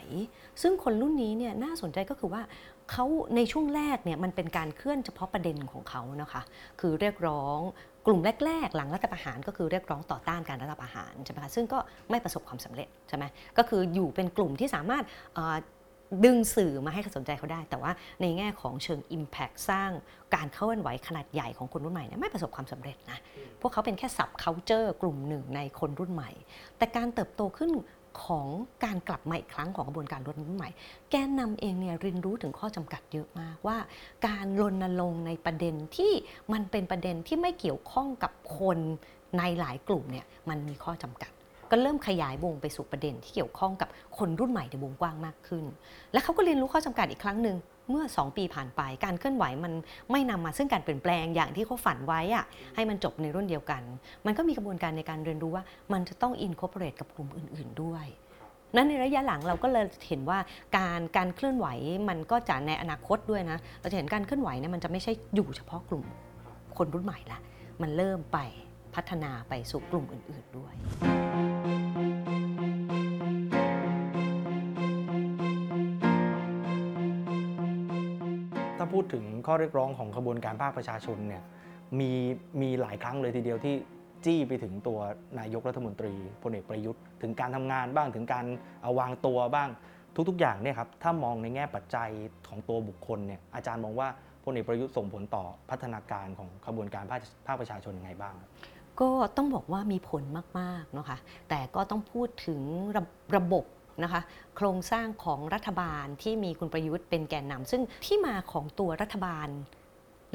[0.63, 2.43] ซึ่งคนรุ่นนี้เนี่ยน่าสนใจก็คือว่า
[2.91, 3.05] เขา
[3.37, 6.43] ในช่วงแรกเนี่ยมันเป็นการเคลื่อนเฉพาะประเด็นของเขานะคะ
[6.81, 7.59] คือเรียกร้อง
[8.07, 11.79] กลุ่มแรก ๆ หลังรัฐประหารก็คือเรียกร้องต่อต้านการรัฐประหารใช่ไหมคะซึ่งก็
[12.11, 13.25] ไม่ประสบความสำเร็จใช่ไหม
[13.59, 15.57] ก็คืออยู่เป็นกลุ่มที่สามารถเอ่อ
[16.25, 19.91] ดึงสื่อมาให้สนใจเขาได้ แต่ว่าในแง่ของเชิง Impact สร้าง
[20.35, 23.19] การเคลื่อนไหวขนาดใหญ่ของคนรุ่นใหม่เนี่ยไม่ประสบความสำเร็จนะ
[23.61, 26.31] พวกเขาเป็นแค่สับ culture กลุ่มหนึ่งในคนรุ่นใหม่
[26.79, 27.73] แต่การเติบโตขึ้น
[28.27, 28.49] ของ
[28.85, 30.71] การกลับมาอีกครั้งของกระบวนการรุ่นใหม่
[31.11, 33.79] แกนนำเองเนี่ยเรียนรู้ถึงข้อจำกัดเยอะมากว่า
[34.27, 36.13] การรณรงค์ในประเด็นที่
[36.53, 38.79] มันเป็นประเด็นที่ไม่เกี่ยวข้องกับคน
[39.39, 41.33] ในหลายกลุ่มเนี่ยมันมีข้อจำกัด
[41.77, 43.89] ก็เริ่มขยายวงไปสู่ประเด็นที่เกี่ยวข้องกับ
[44.19, 45.65] คนรุ่นใหม่ในวงกว้างมากขึ้น
[46.13, 47.57] และเขาก็เรียนรู้ข้อจำกัดอีกครั้งหนึ่ง
[47.91, 49.73] เมื่อ 2 ปีผ่านไปการเคลื่อนไหวมัน
[50.11, 53.83] ไม่นำมาซึ่งการเปลี่ยนแปลงอย่างที่เขาฝันไว้อะให้มันจบในรุ่นเดียวกัน
[54.27, 58.07] มันก็มีกระบวนการในการเรียนรู้ว่ามันจะต้องอินคอร์ปอเรทกับกลุ่มอื่น ๆ ด้วย
[58.75, 60.39] นั้นในระยะหลังเราก็เลยเห็นว่า
[60.77, 61.67] การการเคลื่อนไหว
[62.09, 66.05] มันก็จะในอนาคตด้วยนะ เราจะเห็นการเคลื่อนไหวเนี่ยมันจะไม่ใช่อยู่เฉพาะกลุ่ม
[66.79, 67.39] คนรุ่นใหม่ละ
[67.83, 68.39] มันเริ่มไป
[68.95, 70.75] พัฒนาไปสู่กลุ่มอื่น ๆด้วย
[78.95, 81.43] พูดถึงข้อเรียกร้องของขบวนการภาคประชาชนเนี่ย
[82.01, 82.11] มี
[82.61, 83.75] มีหลายครั้งเลยทีเดียวที่
[84.25, 84.99] จี้ไปถึงตัว
[85.39, 88.47] นายกรัฐมนตรีพลเอกประยุทธ์ ถึงการทำงานบ้างถึงการ
[88.83, 89.69] เอาวางตัวบ้าง
[90.29, 92.09] ทุก ๆ อย่างเนี่ยครับถ้ามองในแง่ปัจจัย
[92.49, 94.09] ของตัวบุคคลเนี่ยอาจารย์มองว่า
[94.45, 98.35] พลเอกประยุทธ์ส่งผลต่อพัฒนาการของขบวนการภาคภาคประชาชนยังไงบ้าง
[99.01, 100.23] ก็ต้องบอกว่ามีผล
[100.61, 102.61] มากๆนะคะแต่ก็ต้องพูดถึง
[102.97, 103.03] ระ
[103.37, 103.65] ระบบ
[104.03, 104.21] นะคะ
[104.57, 109.49] โครงสร้างของรัฐบาลที่มีคุณประยุทธ์เป็นแกนนำซึ่งที่มาของตัวรัฐบาล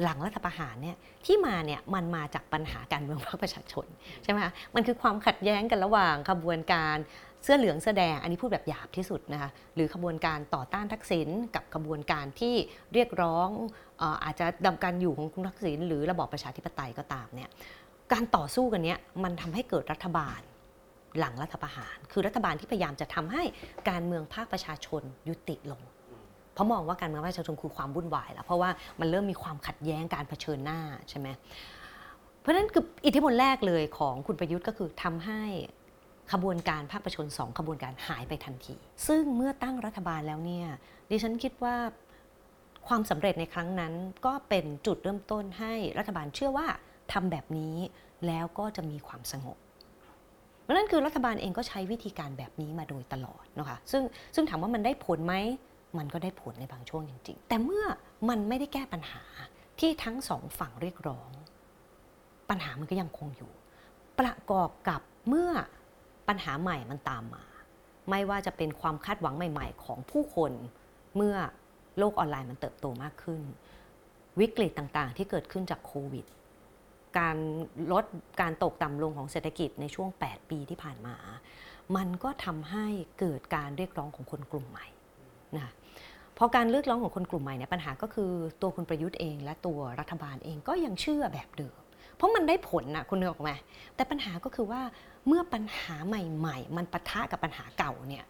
[0.02, 3.86] หลังรัฐประหารเนี่ยที่มาเนี่ยมันมาจากปัญหาการเมืองภาคประชาชน
[4.22, 6.96] ใช่ไหมคะมันคือความขัดแย้งกันระหว่างขบวนการ
[7.44, 12.54] เสื้อเหลืองเสื้อแดงอันนี้พูดแบบหยาบที่สุดนะคะหรือขบวนการต่อต้านทักษิณกับขบวนการที่
[12.92, 13.48] เรียกร้อง
[13.98, 17.50] เอ่อาจจะดำการอยู่ของคุณทักษิณหรือระบอบประชาธิปไตยก็ตามเนี่ย
[18.12, 20.40] การต่อสู้กันเนี้ยมันทำให้เกิดรัฐบาล
[21.18, 23.42] หลังรัฐประหาร คือรัฐบาลที่พยายามจะทำให้
[23.88, 25.82] การเมืองภาคประชาชนยุติลง
[26.54, 31.28] เพราะมองว่าการเมืองภาคประชาชนคือความวุ่นวายแล้วเพราะว่ามันเริ่มมีความขัดแย้งการเผชิญหน้าใช่ไหม
[32.40, 35.42] เพราะฉะนั้นคืออิทธิพลแรกเลยของคุณประยุทธ์ก็คือทำให้
[36.32, 38.76] ขบวนการภาคประชาชนสองขบวนการหายไปทันที
[39.06, 40.66] ซึ่งเมื่อตั้งรัฐบาลแล้วเนี่ย
[41.10, 41.76] ดิฉันคิดว่า
[42.88, 43.92] ความสำเร็จในครั้งนั้น
[44.26, 46.66] ก็เป็นจุดเริ่มต้นให้รัฐบาลเชื่อว่า
[47.12, 47.76] ทำแบบนี้
[48.26, 49.56] แล้วก็จะมีความสงบ
[50.70, 54.02] ราะนั่นคือรัฐบาลเองก็ใช้วิธีการแบบนี้มาโดยตลอดนะคะซึ่ง
[54.34, 55.34] ซึ่งถามว่ามันได้ผลไหม
[55.98, 57.84] มันก็ได้ผลในบางช่วงจริง ๆ แต่เมื่อ
[58.28, 59.22] มันไม่ได้แก้ปัญหา
[59.80, 61.30] ที่ทั้งสองฝั่งเรียกร้อง
[62.50, 63.52] ปัญหามันก็ยังคงอยู่
[64.20, 65.50] ประกอบกับเมื่อ
[66.28, 67.44] ปัญหาใหม่มันตามมา
[68.10, 70.52] ไม่ว่าจะเป็นความคาดหวังใหม่ ๆ ของผู้คน
[71.16, 71.36] เมื่อ
[71.98, 73.42] โลกออนไลน์มันเติบโตมากขึ้น
[74.40, 76.24] วิกฤตต่างๆ ที่เกิดขึ้นจากโควิด
[77.18, 77.36] การ
[77.92, 78.04] ลด
[78.40, 81.16] การตกต่ำลงของเศรษฐกิจในช่วง 8 ปีที่ผ่านมา
[81.96, 82.86] มันก็ทำให้
[83.20, 84.86] เกิดการเรียกร้องของคนกลุ่มใหม่
[85.56, 85.72] นะ
[86.38, 88.30] พอการเรียกร้องของคนกลุ่มใหม่เนี่ยปัญหาก็คือ
[88.62, 91.78] ตัวคุณประยุทธ์เอง และตัวรัฐบาลเองก็ยังเชื่อแบบเดิม
[92.16, 93.50] เพราะมันได้ผลนะคุณนึกออกไหม
[93.96, 94.82] แต่ปัญหาก็คือว่า
[95.26, 98.24] เมื่อปัญหาใหม่ ๆ มันปะทะกับปัญหาเก่าเนี่ย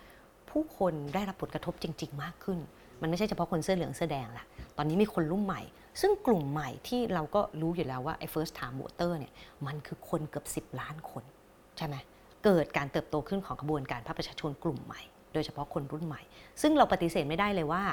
[0.51, 2.59] ผู้คนได้รับผลกระทบจริง ๆ มากขึ้น
[3.01, 4.45] มันไม่ใช่เฉพาะคนเสื้อเหลืองเสื้อแดงละ
[4.77, 5.63] ตอนนี้มีคนรุ่นใหม่
[6.01, 9.33] ซึ่งกลุ่มใหม่ที่เราก็รู้อยู่แล้วว่าไอ้ first time voter เนี่ย
[9.67, 11.25] มันคือคนเกือบ 10 ล้านคน
[11.77, 11.97] ใช่ไหม
[12.45, 16.23] เกิดการเติบโตขึ้นของกระบวนการภาคประชาชนกลุ่มใหม่ โดยเฉพาะคนรุ่นใหม่
[16.63, 17.85] ซึ่งเราปฏิเสธไม่ได้เลยว่า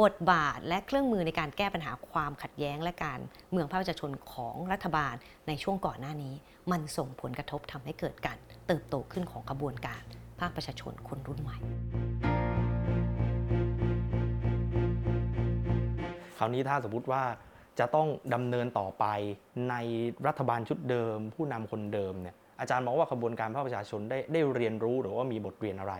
[0.00, 3.18] บทบาทและเครื่องมือในการแก้ปัญหาความขัดแย้งและการ
[3.50, 5.14] เมืองภาคประชาชนของรัฐบาล
[5.48, 6.34] ในช่วงก่อนหน้านี้
[6.72, 10.02] มันส่งผลกระทบทำให้เกิดการเติบโตขึ้นของกระบวนการ
[10.40, 11.58] ภาคประชาชนคนรุ่นใหม่
[16.38, 17.22] คราวนี้ถ้าสมมติว่า
[17.78, 19.04] จะต้องดำเนินต่อไป
[19.70, 19.74] ใน
[20.26, 25.94] รัฐบาลชุดเดิม ผู้นำคนเดิมเนี่ยอาจารย์มองว่าขบวนการภาคประชาชนได้ได้เรียนรู้หรือว่ามีบทเรียนอะไร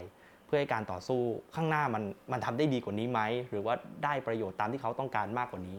[0.47, 1.21] เพื่อให้การต่อสู้
[1.55, 3.21] ข้างหน้ามันมันทำได้ดีกว่านี้ไหม
[3.51, 3.75] หรือว่า
[4.05, 5.77] ได้ประโยชน์ตามที่เขาต้องการมากกว่านี้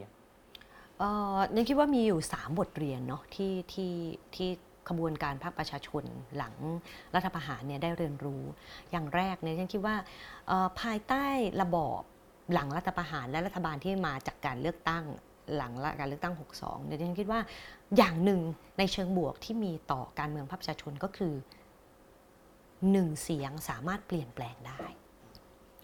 [0.99, 1.03] เอ
[1.35, 3.93] อยังคิดว่ามีอยู่ 3 บทเรียนเนาะที่ที่
[4.35, 4.49] ที่
[4.89, 6.03] ขบวนการภาคประชาชน
[6.37, 6.55] หลัง
[7.15, 8.43] รัฐประหารเนี่ยได้เรียนรู้
[8.91, 9.95] อย่างแรกเนี่ยยังคิดว่า
[10.81, 11.25] ภายใต้
[11.61, 12.01] ระบอบ
[12.53, 15.03] หลังรัฐประหารและรัฐบาลที่มาจากการเลือกตั้ง
[15.55, 17.39] หลังการเลือกตั้ง 62เนี่ยยังคิดว่า
[17.97, 18.41] อย่างหนึ่ง
[18.77, 21.33] ในเชิงบวกที่มีต่อการเมืองภาคประชาชนก็คือ
[22.91, 24.83] หนึ่งเสียงสามารถเปลี่ยนแปลงได้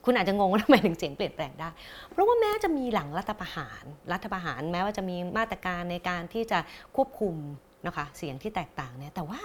[0.06, 1.70] คุณอาจจะงงว่าทำไมถึงเสียงเปลี่ยนแปลงได้
[2.10, 6.60] เพราะว่าแม้จะมีหลังรัฐประหาร รัฐประหารแม้ว่าจะมีมาตรการในการที่จะ
[6.96, 7.36] ควบคุม
[7.86, 9.42] นะคะเสียงที่แตกต่างเนี่ยแต่ว่า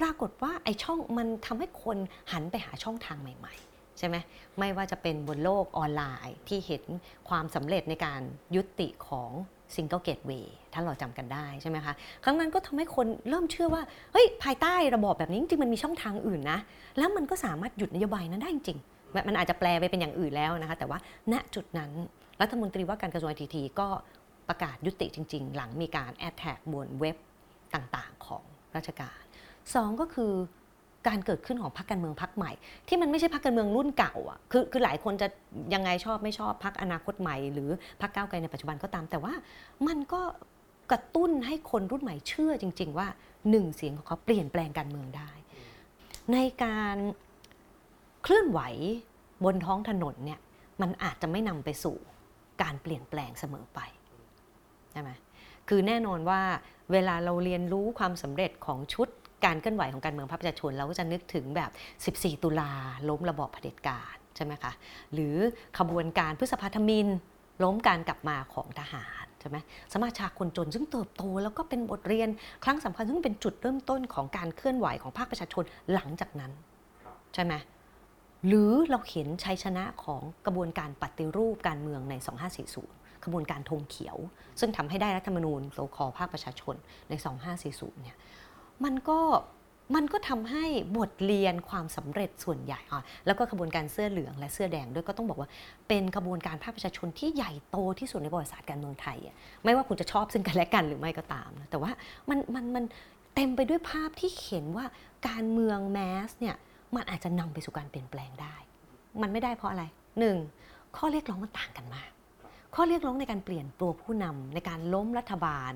[0.00, 1.98] ปรากฏว่าไอ้ช่องมันทำให้คน
[2.32, 4.16] หันไปหาช่องทางใหม่ ๆ ใช่ไหม
[4.58, 6.82] ไม่ว่าจะเป็นบนโลกออนไลน์ที่เห็น
[7.28, 8.20] ความสำเร็จในการ
[8.56, 9.30] ยุติของ
[9.74, 16.58] Single Gateway ถ้าเราจำกันได้ใช่ไหมคะครั้งนั้นก็ทำให้คนเริ่มเชื่อว่า เฮ้ย ภายใต้ระบอบแบบนี้จริงมันมีช่องทางอื่นนะ
[16.98, 18.78] แล้วมันก็สามารถหยุดนโยบายนั้นได้จริง
[19.28, 20.98] มันอาจจะแปลไปเป็นอย่างอื่นแล้วนะคะ แต่ว่า
[21.32, 21.90] ณจุดนั้น
[22.40, 23.88] รัฐมนตรีว่าการกระทรวงไอทีก็
[24.48, 27.16] ประกาศยุติจริง ๆ หลังมีการแอดแท็กบนเว็บ
[27.74, 28.44] ต่างๆของ
[28.76, 29.20] ราชการ
[29.74, 30.32] สองก็คือ
[31.08, 32.52] การเกิดขึ้นของพรรคการเมืองพรรคใหม่
[32.88, 35.28] ที่มันไม่ใช่พรรคการเมืองรุ่นเก่าอะคือคือหลายคนจะ
[35.74, 39.34] ยังไงชอบไม่ชอบพรรคอนาคตใหม่ หรือพรรคก้าวไกลในปัจจุบันก็ตาม แต่ว่า
[39.86, 40.22] มันก็
[40.90, 43.08] กระตุ้นให้คนรุ่นใหม่เชื่อจริง ๆ ว่า
[43.50, 45.30] หนึ่งเสียงของเขาเปลี่ยนแปลงการเมืองได้
[46.32, 46.96] ในการ
[48.22, 48.60] เคลื่อนไหว
[49.44, 50.40] บนท้องถนนเนี่ย
[50.82, 51.96] มันอาจจะไม่นำไปสู่
[52.62, 53.80] การเปลี่ยนแปลงเสมอไป
[54.92, 55.10] ใช่ไหม
[55.68, 56.40] คือแน่นอนว่า
[56.92, 59.08] เวลาเราเรียนรู้ความสำเร็จของชุด
[59.44, 61.70] การเคลื่อนไหวของการเมืองพรรคประชาชน เราก็จะนึกถึงแบบ
[62.32, 62.70] 14 ตุลา
[63.08, 64.72] ล้มระบอบเผด็จการใช่ไหมคะ
[65.14, 65.36] หรือ
[65.78, 67.06] ขบวนการพฤษภาธมิน
[67.62, 69.56] ล้มการกลับมาของทหารใช่ไหม
[69.92, 72.28] สมาชาคนจนซึ่งเติบโตแล้วก็เป็นบทเรียน
[72.64, 76.52] ครั้งสำคัญซึ่งเป็นจุดเริ่มต้นของการเคลื่อนไหวของภาคประชาชนหลังจากนั้น
[77.34, 77.54] ใช่ไหม
[78.46, 82.14] หรือเราเห็นชัยชนะของกระบวนการปฏิรูปการเมืองใน
[82.68, 84.16] 2540ขบวนการธงเขียว
[84.60, 86.74] ซึ่งทำให้ได้รัฐธรรมนูญโซคอภาคประชาชน
[87.08, 87.12] ใน
[87.58, 88.16] 2540 เนี่ย
[88.84, 89.20] มันก็
[89.94, 90.64] มันก็ทำให้
[90.96, 95.48] บทเรียนความสำเร็จส่วนใหญ่อะแล้วก็ขบวนการเสื้อเหลืองและเสื้อแดงด้วยก็ต้องบอกว่า
[95.88, 101.90] เป็นขบวนการภาคประชาชนที่ใหญ่โตที่สุดในประวัติศาสตร์การเมืองไทยอะไม่ว่าคุณจะชอบซึ่งกันและกันหรือไม่ก็ตามนะแต่ว่า
[102.28, 102.84] มันมันมัน
[103.34, 104.86] เต็มไปด้วยภาพที่เห็นว่า
[105.28, 106.56] การเมืองแมสเนี่ย
[106.94, 108.54] มันอาจจะนำไปสู่การเปลี่ยนแปลงได้
[109.22, 109.84] มันไม่ได้เพราะอะไร
[110.18, 110.36] หนึ่ง
[110.96, 112.10] ข้อเรียกร้องมันต่างกันมาก
[112.74, 115.72] ข้อเรียกร้องในการเปลี่ยนตัวผู้นำในการล้มรัฐบาล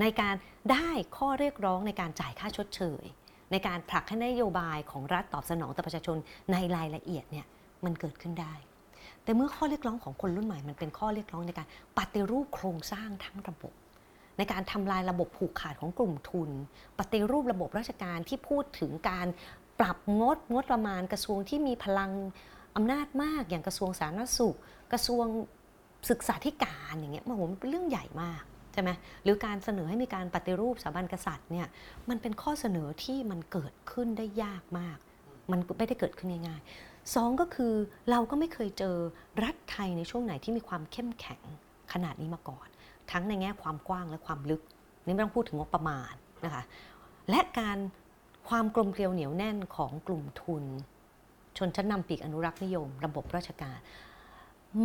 [0.00, 0.34] ในการ
[0.72, 3.04] ได้ข้อเรียกร้องในการจ่ายค่าชดเชย
[3.52, 6.16] ในการผลักให้นโยบายของรัฐตอบสนองต่อประชาชน
[6.52, 7.46] ในรายละเอียดเนี่ย
[7.84, 8.54] มันเกิดขึ้นได้
[9.22, 11.66] แต่เมื่อข้อเรียกร้องของคนรุ่นใหม่ มันเป็นข้อเรียกร้องในการ
[11.98, 13.72] ปฏิรูปโครงสร้างทั้งระบบ
[14.38, 16.50] ในการทำลายระบบผูกขาดของกลุ่มทุน
[16.98, 19.26] ปฏิรูประบบราชการที่พูดถึงการ
[19.80, 22.10] ปรับงดงดประมาณกระทรวงที่มีพลัง
[22.76, 24.56] อำนาจมากอย่างกระทรวงสาธารณสุข
[24.92, 25.26] กระทรวง
[26.10, 28.90] ศึกษาธิการอย่างเงี้ยมันเป็นเรื่องใหญ่มาก ใช่ไหม
[29.24, 31.66] หรือการเสนอให้มีการปฏิรูปสถาบันกษัตริย์เนี่ย
[32.08, 34.98] มันเป็นข้อเสนอที่มันเกิดขึ้นได้ยากมาก
[35.50, 37.74] มันไม่ได้เกิดขึ้นง่ายๆสองก็คือ
[38.10, 38.96] เราก็ไม่เคยเจอ
[39.44, 41.42] รัฐไทยในช่วงไหนที่มีความเข้มแข็ง
[41.92, 42.68] ขนาดนี้มาก่อน
[43.10, 44.62] ทั้งในแง่ความกว้างและความลึก
[45.06, 46.12] นี่ไม่ต้องพูดถึงงบประมาณ
[46.44, 46.62] นะคะ
[47.30, 47.78] และการ
[48.48, 50.64] ความกลมเกลียวเหนียวแน่นของกลุ่มทุน
[51.58, 53.78] ชนชั้นนำปีกอนุรักษ์นิยม ระบบราชการ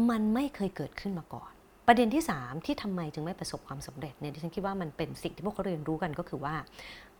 [0.09, 1.51] มันไม่เคยเกิดขึ้นมาก่อน
[1.87, 6.55] ประเด็นที่ 3 ที่ทำไมจึงไม่ประสบความสำเร็จเนี่ยดิฉันคิดว่ามันเป็นสิ่งที่พวกเขาเรียนรู้กันก็คือว่า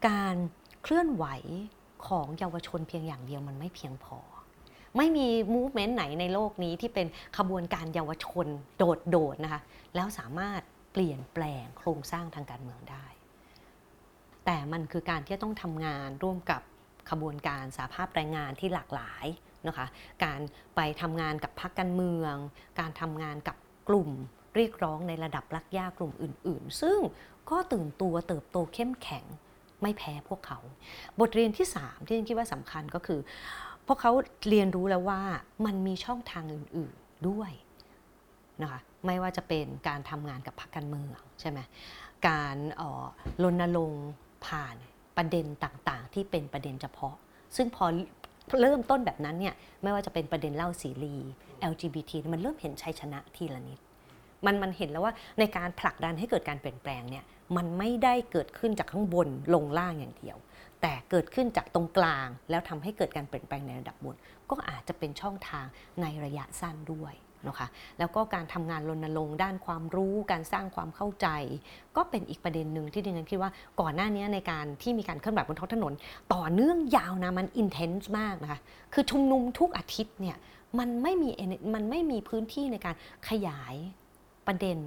[0.07, 0.35] การ
[0.83, 1.25] เคลื่อนไหว
[2.07, 4.19] ของเยาวชนเพียงอย่างเดียวมันไม่เพียงพอ
[4.97, 8.45] ไม่มีมูฟเมนต์ไหนในโลกนี้ที่เป็นขบวนการเยาวชน
[8.77, 9.61] โดดๆนะคะ
[9.95, 10.61] แล้วสามารถ
[10.93, 13.05] เปลี่ยนแปลงโครงสร้างทางการเมืองได้
[14.45, 16.61] แต่มันคือการที่ต้องทำงานร่วมกับ
[17.09, 19.25] ขบวนการสาภาพแรงงานที่หลากหลาย
[19.67, 19.85] นะคะ
[20.23, 20.39] การ
[20.75, 22.33] ไปทำงานกับพรรคการเมือง
[22.79, 23.55] การทำงานกับ
[23.89, 24.11] กลุ่ม
[24.57, 26.99] เรียกร้องในระดับรักย่ากลุ่มอื่น ๆ ซึ่ง
[27.49, 29.25] ก็ตื่นตัวเติบโตเข้มแข็ง
[29.81, 30.59] ไม่แพ้พวกเขา
[31.19, 33.19] บทเรียนที่ 3 ที่ฉันคิดว่าสำคัญก็คือ
[33.87, 34.11] พวกเขา
[34.49, 35.21] เรียนรู้แล้วว่า
[35.65, 37.51] มันมีช่องทางอื่น ๆด้วย
[38.61, 41.59] นะคะไม่ว่าจะเป็นการทำงานกับพรรคการเมืองใช่ไหม
[42.27, 42.57] การ
[43.43, 44.07] รณรงค์
[44.45, 44.75] ผ่าน
[45.17, 47.15] ประเด็นต่างๆ ที่เป็นประเด็นเฉพาะ
[47.55, 47.85] ซึ่งพอ
[48.61, 51.15] เริ่มต้นแบบนั้นเนี่ยไม่ว่าจะเป็นประเด็นเล่าสีรี
[51.71, 53.79] LGBT มันเริ่มเห็นชัยชนะทีละนิด
[54.45, 57.23] มันมันเห็นแล้วว่าในการผลักดันให้เกิดการเปลี่ยนแปลงเนี่ย
[57.57, 60.37] มันไม่ได้เกิดขึ้นจากข้างบนลงล่างอย่างเดียว
[60.81, 64.15] แต่เกิดขึ้นจากตรงกลาง แล้วทำให้เกิดการเปลี่ยนแปลงในระดับบน
[64.51, 65.65] ก็อาจจะเป็นช่องทาง
[66.01, 67.13] ในระยะสั้นด้วย
[67.47, 67.67] นะคะ
[67.99, 71.27] แล้วก็การทำงานรณรงค์ด้านความรู้ การสร้างความเข้าใจ
[71.95, 75.93] ก็เป็นอีกประเด็นหนึ่งที่ดิฉันคิดว่าก่อนหน้านี้ในการที่มีการเคลื่อนไหวบนท้องถนน
[76.33, 78.59] ต่อเนื่องยาวนะมันอินเทนส์มากนะคะ
[78.93, 80.37] คือชุมนุมทุกอาทิตย์เนี่ย
[80.79, 81.29] มันไม่มี
[81.73, 82.95] มันไม่มีพื้นที่ในการ
[83.29, 83.75] ขยาย
[84.47, 84.79] ประเด็น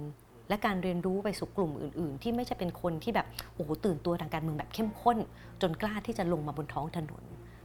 [0.49, 5.17] และการเรียนรู้ไปสู่กลุ่มอื่น ๆ ที่ไม่ใช่เป็นคนที่แบบโอ้โหตื่นตัวทางการเมืองแบบเข้มข้น
[5.61, 7.23] จนกล้าที่จะลงมาบนท้องถนน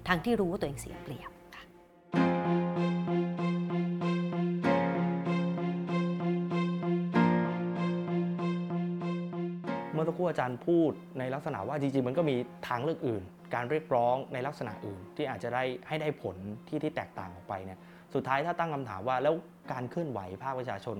[0.08, 1.64] ทางที่รู้ว่าตัวเองเสียเปรียบค่ะ
[9.92, 12.36] เมื่อสักครู่อาจารย์พูดในลักษณะว่าจริงๆมันก็มี
[12.68, 13.22] ทางเลือกอื่น
[13.54, 16.36] การเรียกร้องในลักษณะอื่น ที่อาจจะได้ให้ได้ผล
[16.68, 17.78] ที่ที่แตกต่างออกไปเนี่ย
[18.14, 19.34] สุดท้ายถ้าตั้งคำถามว่าแล้ว
[19.72, 20.96] การเคลื่อนไหวภาคประชาชน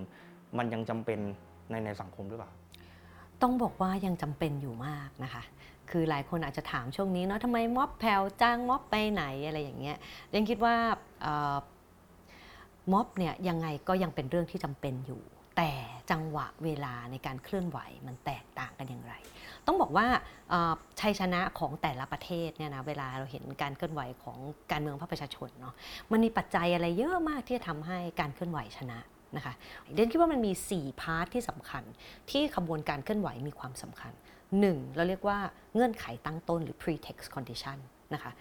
[0.59, 1.19] มันยังจำเป็น
[1.71, 2.51] ในในสังคมหรือเปล่า
[3.43, 5.43] ต้องบอกว่ายังจำเป็นอยู่มากนะคะ
[5.91, 9.97] คือหลายคนอาจจะถามช่วงนี้เนาะทำไมม็อบแผ่วจ้างม็อบไปไหนอะไรอย่างเงี้ย
[10.35, 10.75] ยังคิดว่า
[12.93, 15.23] ม็อบเนี่ยยังไงก็ยังเป็นเรื่องที่จำเป็นอยู่
[15.57, 15.71] แต่
[16.11, 19.15] จังหวะเวลาในการเคลื่อนไหวมันแตกต่างกันอย่างไร
[19.67, 20.07] ต้องบอกว่า
[21.01, 24.39] ชัยชนะของแต่ละประเทศเนี่ยนะเวลาเราเห็นการเคลื่อนไหวของ
[24.73, 25.75] การเมืองพระประชาชนเนาะ
[26.13, 28.99] มันมีปัจจัยอะไรเยอะมากที่จะทำให้การเคลื่อนไหวชนะ
[29.37, 29.55] นะคะ
[29.95, 31.83] เดนคิดว่ามันมี 4 พาร์ทที่สำคัญ
[32.31, 34.13] ที่ขบวนการเคลื่อนไหวมีความสำคัญ
[34.55, 34.97] 1.
[34.97, 35.39] เราเรียกว่า
[35.75, 37.79] เงื่อนไขตั้งต้นหรือ pretext condition
[38.15, 38.33] นะคะ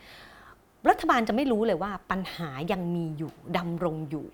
[0.90, 4.28] รัฐบาลจะไม่รู้เลยว่าปัญหายังมีอยู่ดำรงอยู่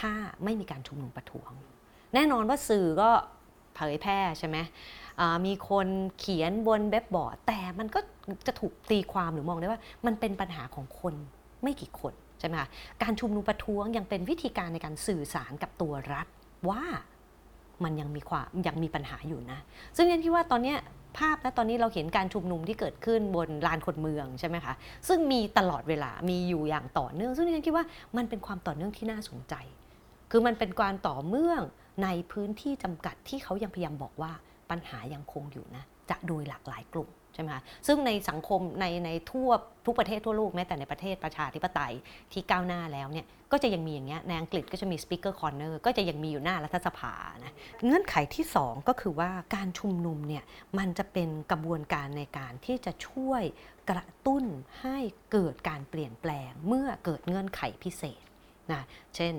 [0.00, 0.12] ถ้า
[0.44, 1.50] ไม่มีการชุมนุมประท้วง
[2.14, 3.10] แน่นอนว่าสื่อก็
[3.74, 4.56] เผยแพร่ใช่ไหม
[5.46, 5.86] มีคน
[6.18, 8.00] เขียนบนเว็บบอร์ด แต่มันก็
[8.46, 11.14] จะถูกตีความหรือมองได้ว่า มันเป็นปัญหาของคน
[11.62, 12.68] ไม่กี่คน ใช่ไหมคะ
[13.02, 16.26] การชุมนุมประท้วงยังเป็นวิธีการในการสื่อสารกับตัวรัฐ
[16.70, 16.82] ว่า
[17.84, 19.58] มันยังมีความยังมีปัญหาอยู่นะ
[19.96, 20.74] ซึ่งเรียนคิดว่าตอนนี้
[21.18, 24.74] ภาพและตอนนี้เราเห็นการชุมนุมที่เกิดขึ้นบนลานคนเมืองใช่ไหมคะ
[25.08, 27.84] ซึ่งมีตลอดเวลามีอยู่อย่างต่อเนื่อง ซึ่งดิฉันคิดว่า
[28.16, 29.54] มันเป็นความต่อเนื่องที่น่าสนใจ
[30.30, 31.60] คือมันเป็นการต่อเนื่อง
[32.02, 34.32] ในพื้นที่จำกัดที่เขายังพยายามบอกว่า
[34.70, 39.50] ปัญหายังคงอยู่นะจะโดยหลากหลายกลุ่ม ใช่ไหมคะซึ่งในสังคมในในทั่ว
[39.86, 41.94] ทุกประเทศทั่วโลกแม้แต่ในประเทศประชาธิปไตย
[42.32, 47.14] ที่ก้าวหน้าแล้วเนี่ยก็จะยังมีอย่างเงี้ยในอังกฤษก็จะมี speaker corner ก็จะยังมีอยู่หน้ารัฐสภา
[47.44, 47.52] นะ
[47.86, 50.44] เงื่อนไขที่ 2 ก็คือว่าการชุมนุมเนี่ย
[50.78, 53.42] มันจะเป็นกระบวนการในการที่จะช่วย
[53.90, 54.44] กระตุ้น
[54.80, 54.98] ให้
[55.32, 58.24] เกิดการเปลี่ยนแปลงเมื่อเกิดเงื่อนไขพิเศษ
[58.72, 58.82] นะ
[59.16, 59.34] เช่น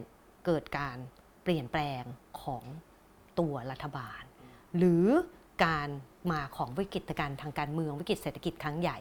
[0.46, 0.98] เกิดการ
[1.44, 2.04] เปลี่ยนแปลง
[2.42, 2.64] ของ
[3.40, 4.22] ตัวรัฐบาล
[4.78, 5.08] หรือ
[5.66, 5.90] การ
[6.32, 8.98] มาของวิกฤตการณ์ทางการเมืองวิกฤตเศรษฐกิจครั้งใหญ่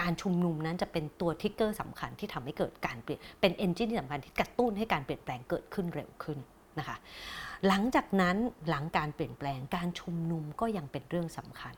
[0.00, 6.38] การชุมนุมนั้นจะเป็นตัวทิกเกอร์สำคัญที่ทำให้เกิดการเปลี่ยนเป็นเอนจินที่สำคัญที่กระตุ้นให้การเปลี่ยนแปลงเกิดขึ้นเร็วขึ้น
[6.78, 6.96] นะคะ
[7.68, 8.36] หลังจากนั้น
[8.68, 11.74] หลังการเปลี่ยนแปลงการชุมนุมก็ยังเป็นเรื่องสำคัญ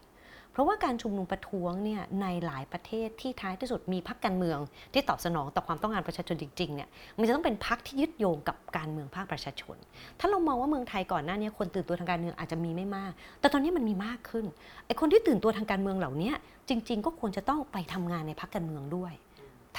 [0.54, 4.58] เพราะว่าการชุมนุมประท้วงเนี่ยในหลายประเทศที่ท้ายที่สุดมีพรรคการเมือง
[4.92, 6.88] ที่ตอบสนองต่อความต้องการประชาชนจริงๆเนี่ย
[7.18, 9.76] มันจะต้องเป็นพรรคที่ยึดโยงกับการเมืองภาคประชาชน
[10.20, 14.44] ถ้าเรามองว่าเมืองไทยก่อนหน้านี้คนตื่นตัวทางการเมืองอาจจะมีไม่มาก แต่ตอนนี้มันมีมากขึ้น
[14.86, 16.32] ไอ้คนที่ตื่นตัวทางการเมืองเหล่านี้
[16.68, 19.12] จริง ๆ ก็ควรจะต้องไปทำงานในพรรคการเมืองด้วย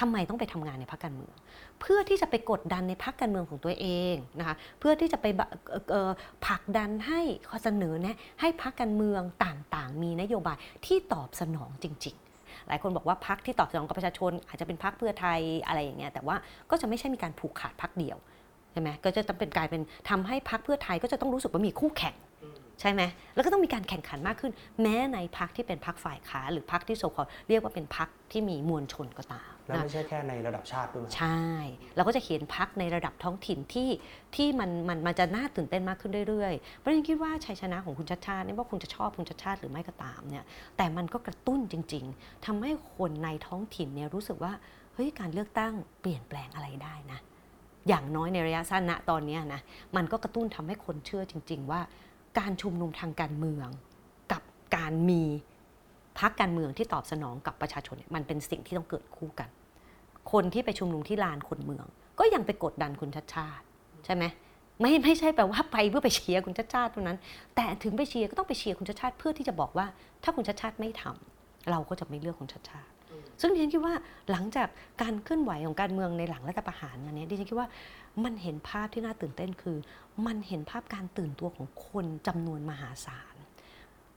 [0.00, 1.34] ทำไมต้องไปทำงานในพรรคการเมือง
[1.80, 6.10] เพื่อที่จะไปกดดันในพรรคการเมืองของตัวเองนะคะเพื่อที่จะไปบะเอ่อเอ่อ
[6.46, 10.56] ผลักดันให้ข้อเสนอแนะให้พรรคการเมืองต่างๆ มีนโยบาย
[10.86, 16.36] ที่ตอบสนองจริง ๆหลายคนบอกว่าพรรคที่ตอบสนองกับประชาชน อาจจะเป็นพรรคเพื่อไทยอะไรอย่างเงี้ยแต่ว่า
[16.70, 18.16] ก็จะไม่ใช่มีการผูกขาดพรรคเดียว
[18.72, 22.16] ใช่ไหมก็จะต้องเป็นกลายเป็นทำให้พรรคเพื่อไทยก็จะต้องรู้สึกว่ามีคู่แข่ง
[22.80, 23.02] ใช่ไหม
[23.34, 31.40] แล้วก็ต้องมีการแข่งขันมากขึ้น แม้ในพักที่เป็นพักฝ่ายค้านหรือพักที่โซคอลเรียกว่าเป็นพักที่มีมวลชนก็ตาม แล้วนะไม่ใช่แค่ในระดับชาติด้วยไหมใช่
[31.96, 33.88] เราก็จะเห็นพักในระดับท้องถิ่นที่
[34.36, 40.44] ที่มันมันมันจะน่าตื่นเต้นมากขึ้นเรื่อยๆ เพราะฉะนั้นคิดว่าชัยชนะของคุณชัดชาติไม่ว่าคุณจะชอบคุณชัดชาติหรือไม่ก็ตามเนี่ย
[40.76, 44.52] แต่มันก็กระตุ้นจริง ๆทำให้คนในท้องถิ่นเนี่ยรู้สึกว่า
[44.94, 47.18] เฮ้ยการเลือกตั้งเปลี่ยนแปลงอะไรได้นะ
[47.88, 49.60] อย่างน้อยในระยะสั้นณตอนเนี้ยนะ
[49.96, 51.80] มันก็กระตุ้นทำให้คนเชื่อจริง ๆ ว่า
[52.38, 53.68] การชุมนุมทางการเมือง
[54.32, 54.42] กับ
[54.76, 55.22] การมี
[56.20, 59.48] พักการเมืองที่ตอบสนองกับประชาชนมันเป็นสิ่งที่ต้องเกิดคู่กัน
[60.32, 61.86] คนที่ไปชุมนุมที่ลานคนเมือง
[62.18, 63.64] ก็ยังไปกดดันคุณชัดชาติ
[64.04, 64.24] ใช่ไหม
[64.80, 67.18] ไม่ไม่ใช่แปลว่าไปเพื่อไปเชียร์คุณชัดชาติเท่านั้น
[67.56, 69.86] แต่ถึงไปเชียร์ก็ต้องไปเชียร์คุณชัดชาติเพื่อที่จะบอกว่า
[70.22, 72.90] ถ้าคุณชัดชาติไม่ทำเราก็จะไม่เลือกคุณชัดชาติ
[73.40, 73.94] ซึ่งดิฉันคิดว่า
[74.30, 74.68] หลังจาก
[75.02, 77.68] การเคลื่อนไหวของการเมืองในหลังรัฐประหารมาเนี้ยดิฉันคิดว่า
[78.24, 79.76] มันเห็นภาพที่น่าตื่นเต้นคือ
[80.26, 83.35] มันเห็นภาพการตื่นตัวของคนจำนวนมหาศาล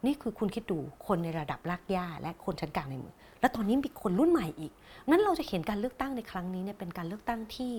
[0.06, 4.72] นี่คือคุณคิดดูคนในระดับรากหญ้าและคนชั้นกลางในเมืองและตอนนี้มีคนรุ่นใหม่อีก
[5.10, 7.74] นั้นเราจะเห็นการเลือกตั้งในครั้งนี้เนี่ยเป็นการเลือกตั้งที่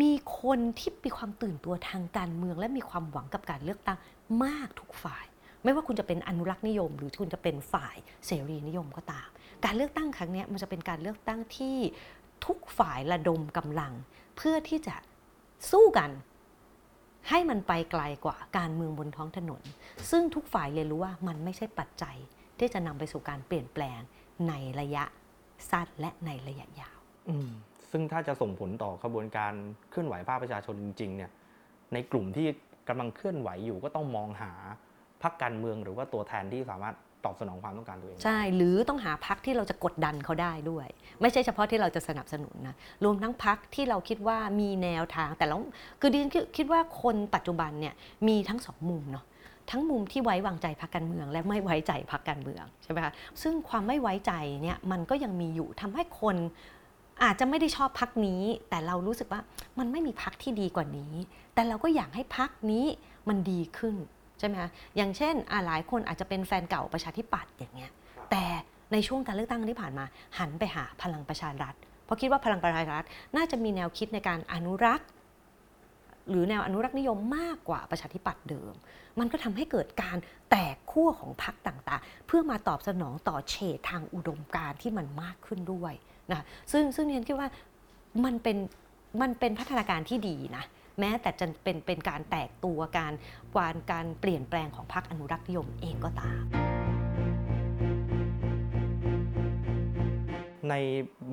[0.00, 3.98] มีคนที่มีความตื่นตัวทางการเมือง และมีความหวังกับการเลือกตั้ง
[4.44, 5.24] มากทุกฝ่าย
[5.64, 7.96] ไม่ว่าคุณจะเป็นอนุรักษ์นิยม หรือคุณจะเป็นฝ่าย
[8.26, 9.28] เสรีนิยมก็ตาม
[9.64, 11.76] การเลือกตั้งครั้งเนี้ยมันจะเป็นการเลือกตั้งที่
[12.46, 13.92] ทุกฝ่ายระดมกำลัง
[14.36, 14.94] เพื่อที่จะ
[15.70, 16.10] สู้กัน
[17.28, 19.62] ให้มันไปไกลกว่าการเมืองบนท้องถนน
[20.10, 22.16] ซึ่งทุกฝ่ายเรียนรู้ว่ามันไม่ใช่ปัจจัย
[22.58, 24.00] ที่จะนำไปสู่การเปลี่ยนแปลง
[24.48, 25.04] ในระยะ
[25.70, 26.98] สั้นและในระยะยาว
[27.90, 29.52] ซึ่งถ้าจะส่งผลต่อขบวนการ
[29.90, 31.30] เคลื่อนไหวภาคประชาชนจริงๆเนี่ย
[31.92, 32.46] ในกลุ่มที่
[32.88, 34.52] กำลังเคลื่อนไหวอยู่ก็ต้องมองหา
[35.22, 40.86] พรรคการเมืองหรือว่าตัวแทนที่สามารถ ตอบสนองความต้องการตัวเอง ใช่ หรือต้องหาพักที่เราจะกดดันเขาได้ด้วย
[41.20, 45.56] ไม่ใช่เฉพาะที่เราจะสนับสนุนนะ รวมทั้งพักที่เราคิดว่ามีแนวทาง แต่เรา
[46.00, 47.94] คือดิฉันคิดคิดว่าคนปัจจุบันเนี่ย
[48.28, 49.24] มีทั้งสองมุมเนาะ
[49.70, 56.36] ทั้งมุมที่ไว้วางใจพรรคการเมือง และไม่ไว้ใจพรรคการเมืองใช่ไหมคะ ซึ่งความไม่ไว้ใจเนี่ยมันก็ยังมีอยู่ทำให้คน
[57.24, 59.40] อาจจะไม่ได้ชอบพักนี้ แต่เรารู้สึกว่า
[59.78, 61.12] มันไม่มีพักที่ดีกว่านี้
[61.54, 62.84] แต่เราก็อยากให้พักนี้
[63.28, 63.94] มันดีขึ้น
[64.38, 67.92] ใช่ไหมคะอย่างเช่นอะหลายคนอาจจะเป็นแฟนเก่าประชาธิปัตย์อย่างเงี้ย
[68.30, 68.44] แต่
[68.92, 70.04] ในช่วงการเลือกตั้งที่ผ่านมา
[70.38, 71.74] หันไปหาพลังประชารัฐ
[72.04, 75.08] เพราะคิดว่าพลังประชารัฐน่าจะมีแนวคิดในการอนุรักษ์
[76.30, 78.74] หรือแนวอนุรักษ์นิยมมากกว่าประชาธิปัตย์เดิม
[79.18, 80.18] มันก็ทำให้เกิดการ
[80.50, 85.92] แตกขั้วของพรรคต่างๆ เพื่อมาตอบสนองต่อเฉดทางอุดมการณ์ที่มันมากขึ้นด้วย
[86.30, 87.48] นะซึ่งซึ่งเรียนคิดว่า
[88.24, 88.56] มันเป็น
[89.22, 90.64] มันเป็นพัฒนาการที่ดีนะ
[91.00, 93.12] แม้แต่จะเป็นเป็นการแตกตัวการ
[93.56, 96.42] การการเปลี่ยนแปลงของพรรคอนุรักษ์นิยมเองก็ตาม
[100.68, 100.74] ใน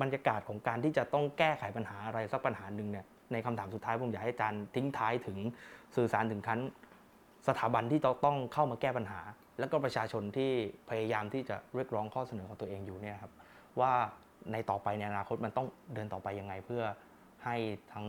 [0.00, 5.38] บรรยากาศของการที่จะต้องแก้ไขปัญหาอะไรสักปัญหาหนึ่งเนี่ยในคำถามสุดท้ายผมอยากให้อาจารย์ทิ้งท้ายถึง
[5.96, 6.60] สื่อสารถึงขั้น
[7.48, 9.20] สถาบันที่ต้องเข้ามาแก้ปัญหา
[9.58, 10.50] แล้วก็ประชาชนที่
[10.90, 13.32] พยายามที่จะเรียกร้องข้อเสนอของตัวเองอยู่เนี่ยครับ
[13.80, 13.92] ว่า
[14.52, 16.82] ในต่อไปในอนาคตมันต้องเดินต่อไปยังไงเพื่อ
[17.44, 17.56] ให้
[17.92, 18.06] ทั้ง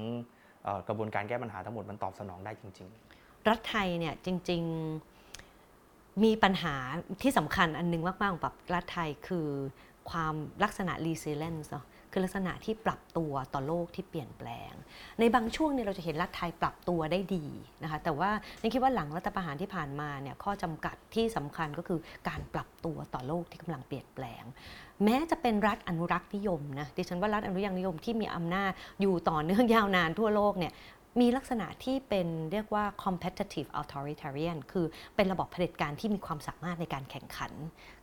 [0.87, 4.61] กระบวนการแก้ปัญหาทั้งหมดมันตอบสนองได้จริง ๆ รัฐไทยเนี่ยจริง
[5.37, 6.75] ๆมีปัญหา
[7.21, 8.43] ที่สำคัญอันนึงมากๆของ
[8.75, 9.47] รัฐไทยคือ
[10.09, 11.85] ความลักษณะ resilience เนาะ
[12.17, 14.73] คือลักษณะที่ปรับตัวต่อโลกที่เปลี่ยนแปลง
[15.19, 17.45] ในบางช่วงเนี่ยเราจะเห็นรัฐไทยปรับตัวได้ดี
[17.83, 18.29] นะคะแต่ว่า
[18.61, 24.43] นี่คิดว่าหลังรัฐประหารที่ผ่านมาเนี่ยข้อจำกัดที่สำคัญก็คือการปรับตัวต่อโลกที่กำลังเปลี่ยนแปลง
[25.03, 30.73] แม้จะเป็นรัฐอนุรักษ์นิยมนะดิฉันว่ารัฐอนุรักษ์นิยมที่มีอำนาจอยู่ต่อเนื่องยาวนานทั่วโลกเนี่ย
[31.19, 37.51] มีลักษณะที่เป็นเรียกว่า competitive authoritarian คือเป็นระบบเผด็จการที่มีความสามารถในการแข่งขัน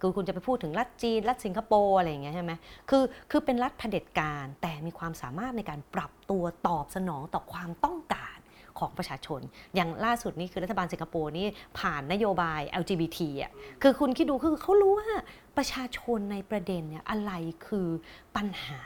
[0.00, 2.53] คือคุณจะไปพูดถึงรัฐจีน รัฐสิงคโปร์อะไรอย่างเงี้ยใช่ไหม
[2.90, 8.37] คือคือเป็นรัฐเผด็จการแต่มีความสามารถในการปรับตัวตอบสนองต่อความต้องการ
[8.79, 9.40] ของประชาชน
[9.74, 11.46] อย่างล่าสุดนี้คือรัฐบาลสิงคโปร์นี่
[11.79, 15.09] ผ่านนโยบาย LGBT อะคือคุณคิดดูคือเขารู้ว่า
[15.57, 17.33] ประชาชนในประเด็นเนี่ยอะไร
[17.66, 17.88] คือ
[18.37, 18.83] ปัญหา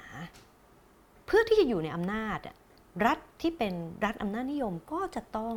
[1.27, 2.57] เพื่อที่จะอยู่ในอำนาจอะ
[3.05, 5.55] รัฐที่เป็นรัฐอำนาจนิยมก็จะต้อง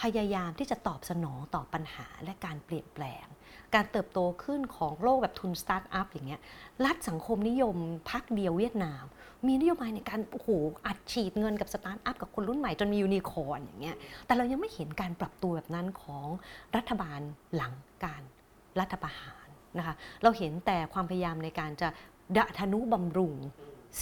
[0.00, 3.26] พยายามที่จะตอบสนองต่อปัญหาและการเปลี่ยนแปลง
[3.74, 6.40] การเติบโตขึ้นของโลกแบบทุนสตาร์ทอัพอย่างเงี้ย
[6.84, 7.76] รัฐสังคมนิยม
[8.10, 9.04] พรรคเดียวเวียดนาม
[9.46, 10.48] มีนโยบายในการโอ้โห
[10.86, 16.26] อัดฉีดเงินกับสตาร์ทอัพกับคนรุ่นใหม่จนมียูนิคอร์นอย่างเงี้ย แต่เรายังไม่เห็นการปรับตัวแบบนั้นของ
[16.76, 17.20] รัฐบาล
[17.56, 18.22] หลังการ
[18.80, 19.46] รัฐประหาร
[19.78, 21.88] นะคะ เราเห็นแต่ความพยายามในการจะ
[22.36, 23.34] ทะนุบำรุง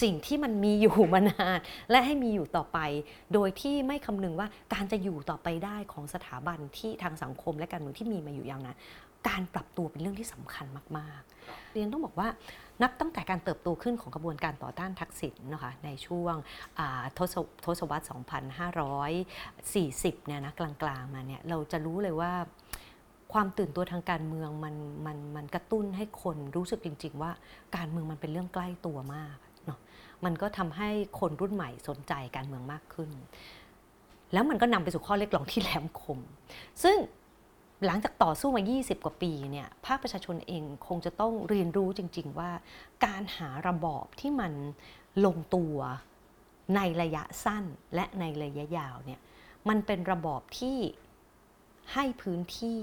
[0.03, 1.59] สิ่งที่มันมีอยู่มานาน
[1.91, 2.79] และให้มีอยู่ต่อไป
[3.35, 8.77] โดยที่ไม่คำนึงว่าการจะอยู่ต่อไปได้ของสถาบันที่ทางสังคมและการเมืองที่มีมาอยู่ยาวนาน
[9.29, 10.67] การปรับตัวเป็นเรื่องที่สำคัญ
[10.99, 12.29] มากๆ เรียนต้องบอกว่า
[12.83, 16.35] นับตั้งแต่การเติบโตขึ้นของกระบวนการต่อต้านทักษิณนะคะในช่วง
[17.19, 18.13] ทศทศวรรษ 2540
[20.27, 22.33] เนี่ยนะกลางๆ มาเนี่ยเราจะรู้เลยว่า
[23.33, 24.75] ความตื่นตัวทางการเมืองมัน
[25.07, 27.31] มันมันกระตุ้นให้คนรู้สึกจริง ๆ ว่า
[27.77, 29.37] การเมืองมันเป็นเรื่องใกล้ตัวมาก
[30.25, 33.11] มันก็ทำให้คนรุ่นใหม่สนใจการเมืองมากขึ้น
[34.33, 36.19] แล้วมันก็นำไปสู่ข้อเรียกร้องที่แหลมคม
[36.83, 36.97] ซึ่ง
[37.87, 42.51] หลังจากต่อสู้มา 20 กว่าปีเนี่ยภาคประชาชนเองคงจะต้องเรียนรู้จริง ๆ ว่า
[43.05, 44.53] การหาระบอบที่มัน
[45.27, 45.77] ลงตัว
[46.77, 49.21] ในระยะสั้นและในระยะยาวเนี่ย
[49.69, 50.79] มันเป็นระบอบที่
[51.95, 52.81] ให้พื้นที่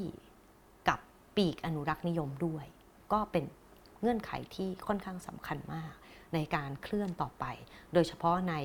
[0.88, 1.00] กับ
[1.36, 2.66] ปีกอนุรักษ์นิยมด้วย
[3.14, 3.44] ก็เป็น
[4.02, 5.94] เงื่อนไขที่ค่อนข้างสำคัญมาก
[6.36, 7.46] ในการเคลื่อนต่อไป
[7.94, 8.56] โดยเฉพาะใน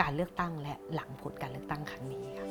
[0.00, 2.46] การเลือกตั้งและหลังผลการเลือกตั้งครั้งนี้ค่ะ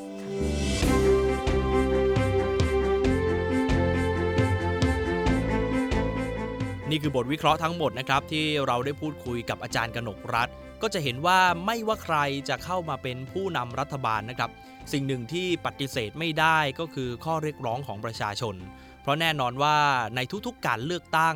[6.89, 10.49] นี่คือบทวิเคราะห์ทั้งหมดนะครับที่เราได้พูดคุยกับอาจารย์กนกรัฐ
[10.81, 12.17] ก็จะเห็นว่าไม่ว่าใคร
[12.49, 14.49] จะเข้ามาเป็นผู้นำรัฐบาลนะครับ
[14.93, 18.55] สิ่งหนึ่งที่ปฏิเสธไม่ได้ก็คือข้อเรียกร้องของประชาชน
[19.01, 19.77] เพราะแน่นอนว่า
[20.15, 21.35] ในทุกๆการเลือกตั้ง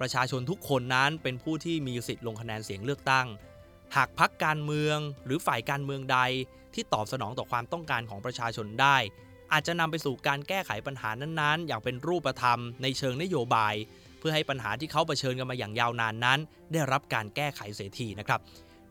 [0.00, 3.26] ประชาชนทุกคนนั้นเป็นผู้ที่มีสิทธิ์ลงคะแนนเสียงเลือกตั้ง
[3.96, 6.18] หากพักการเมืองหรือฝ่ายการเมืองใด
[6.74, 8.96] ที่ตอบสนองต่อความต้องการของประชาชนได้
[9.52, 13.74] อาจจะนำไปสู่การแก้ไขปัญหานั้นๆ อย่างเป็นรูปธรรมในเชิงนโยบาย
[14.18, 16.38] เพื่อให้ปัญหาที่เขาเผชิญกันมาอย่างยาวนานนั้น
[16.72, 18.40] ได้รับการแก้ไขเสียทีนะครับ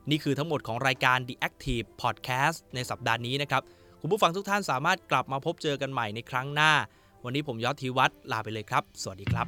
[0.09, 3.61] นี่คือทั้งหมดของรายการ The Active Podcast ในสัปดาห์นี้นะครับ
[4.01, 6.71] คุณผู้ฟังทุกท่านสามารถกลับมาพบเจอกันใหม่ในครั้งหน้า
[7.23, 9.47] วันนี้ผมยอดทีวัฒลาไปเลยครับ สวัสดีครับ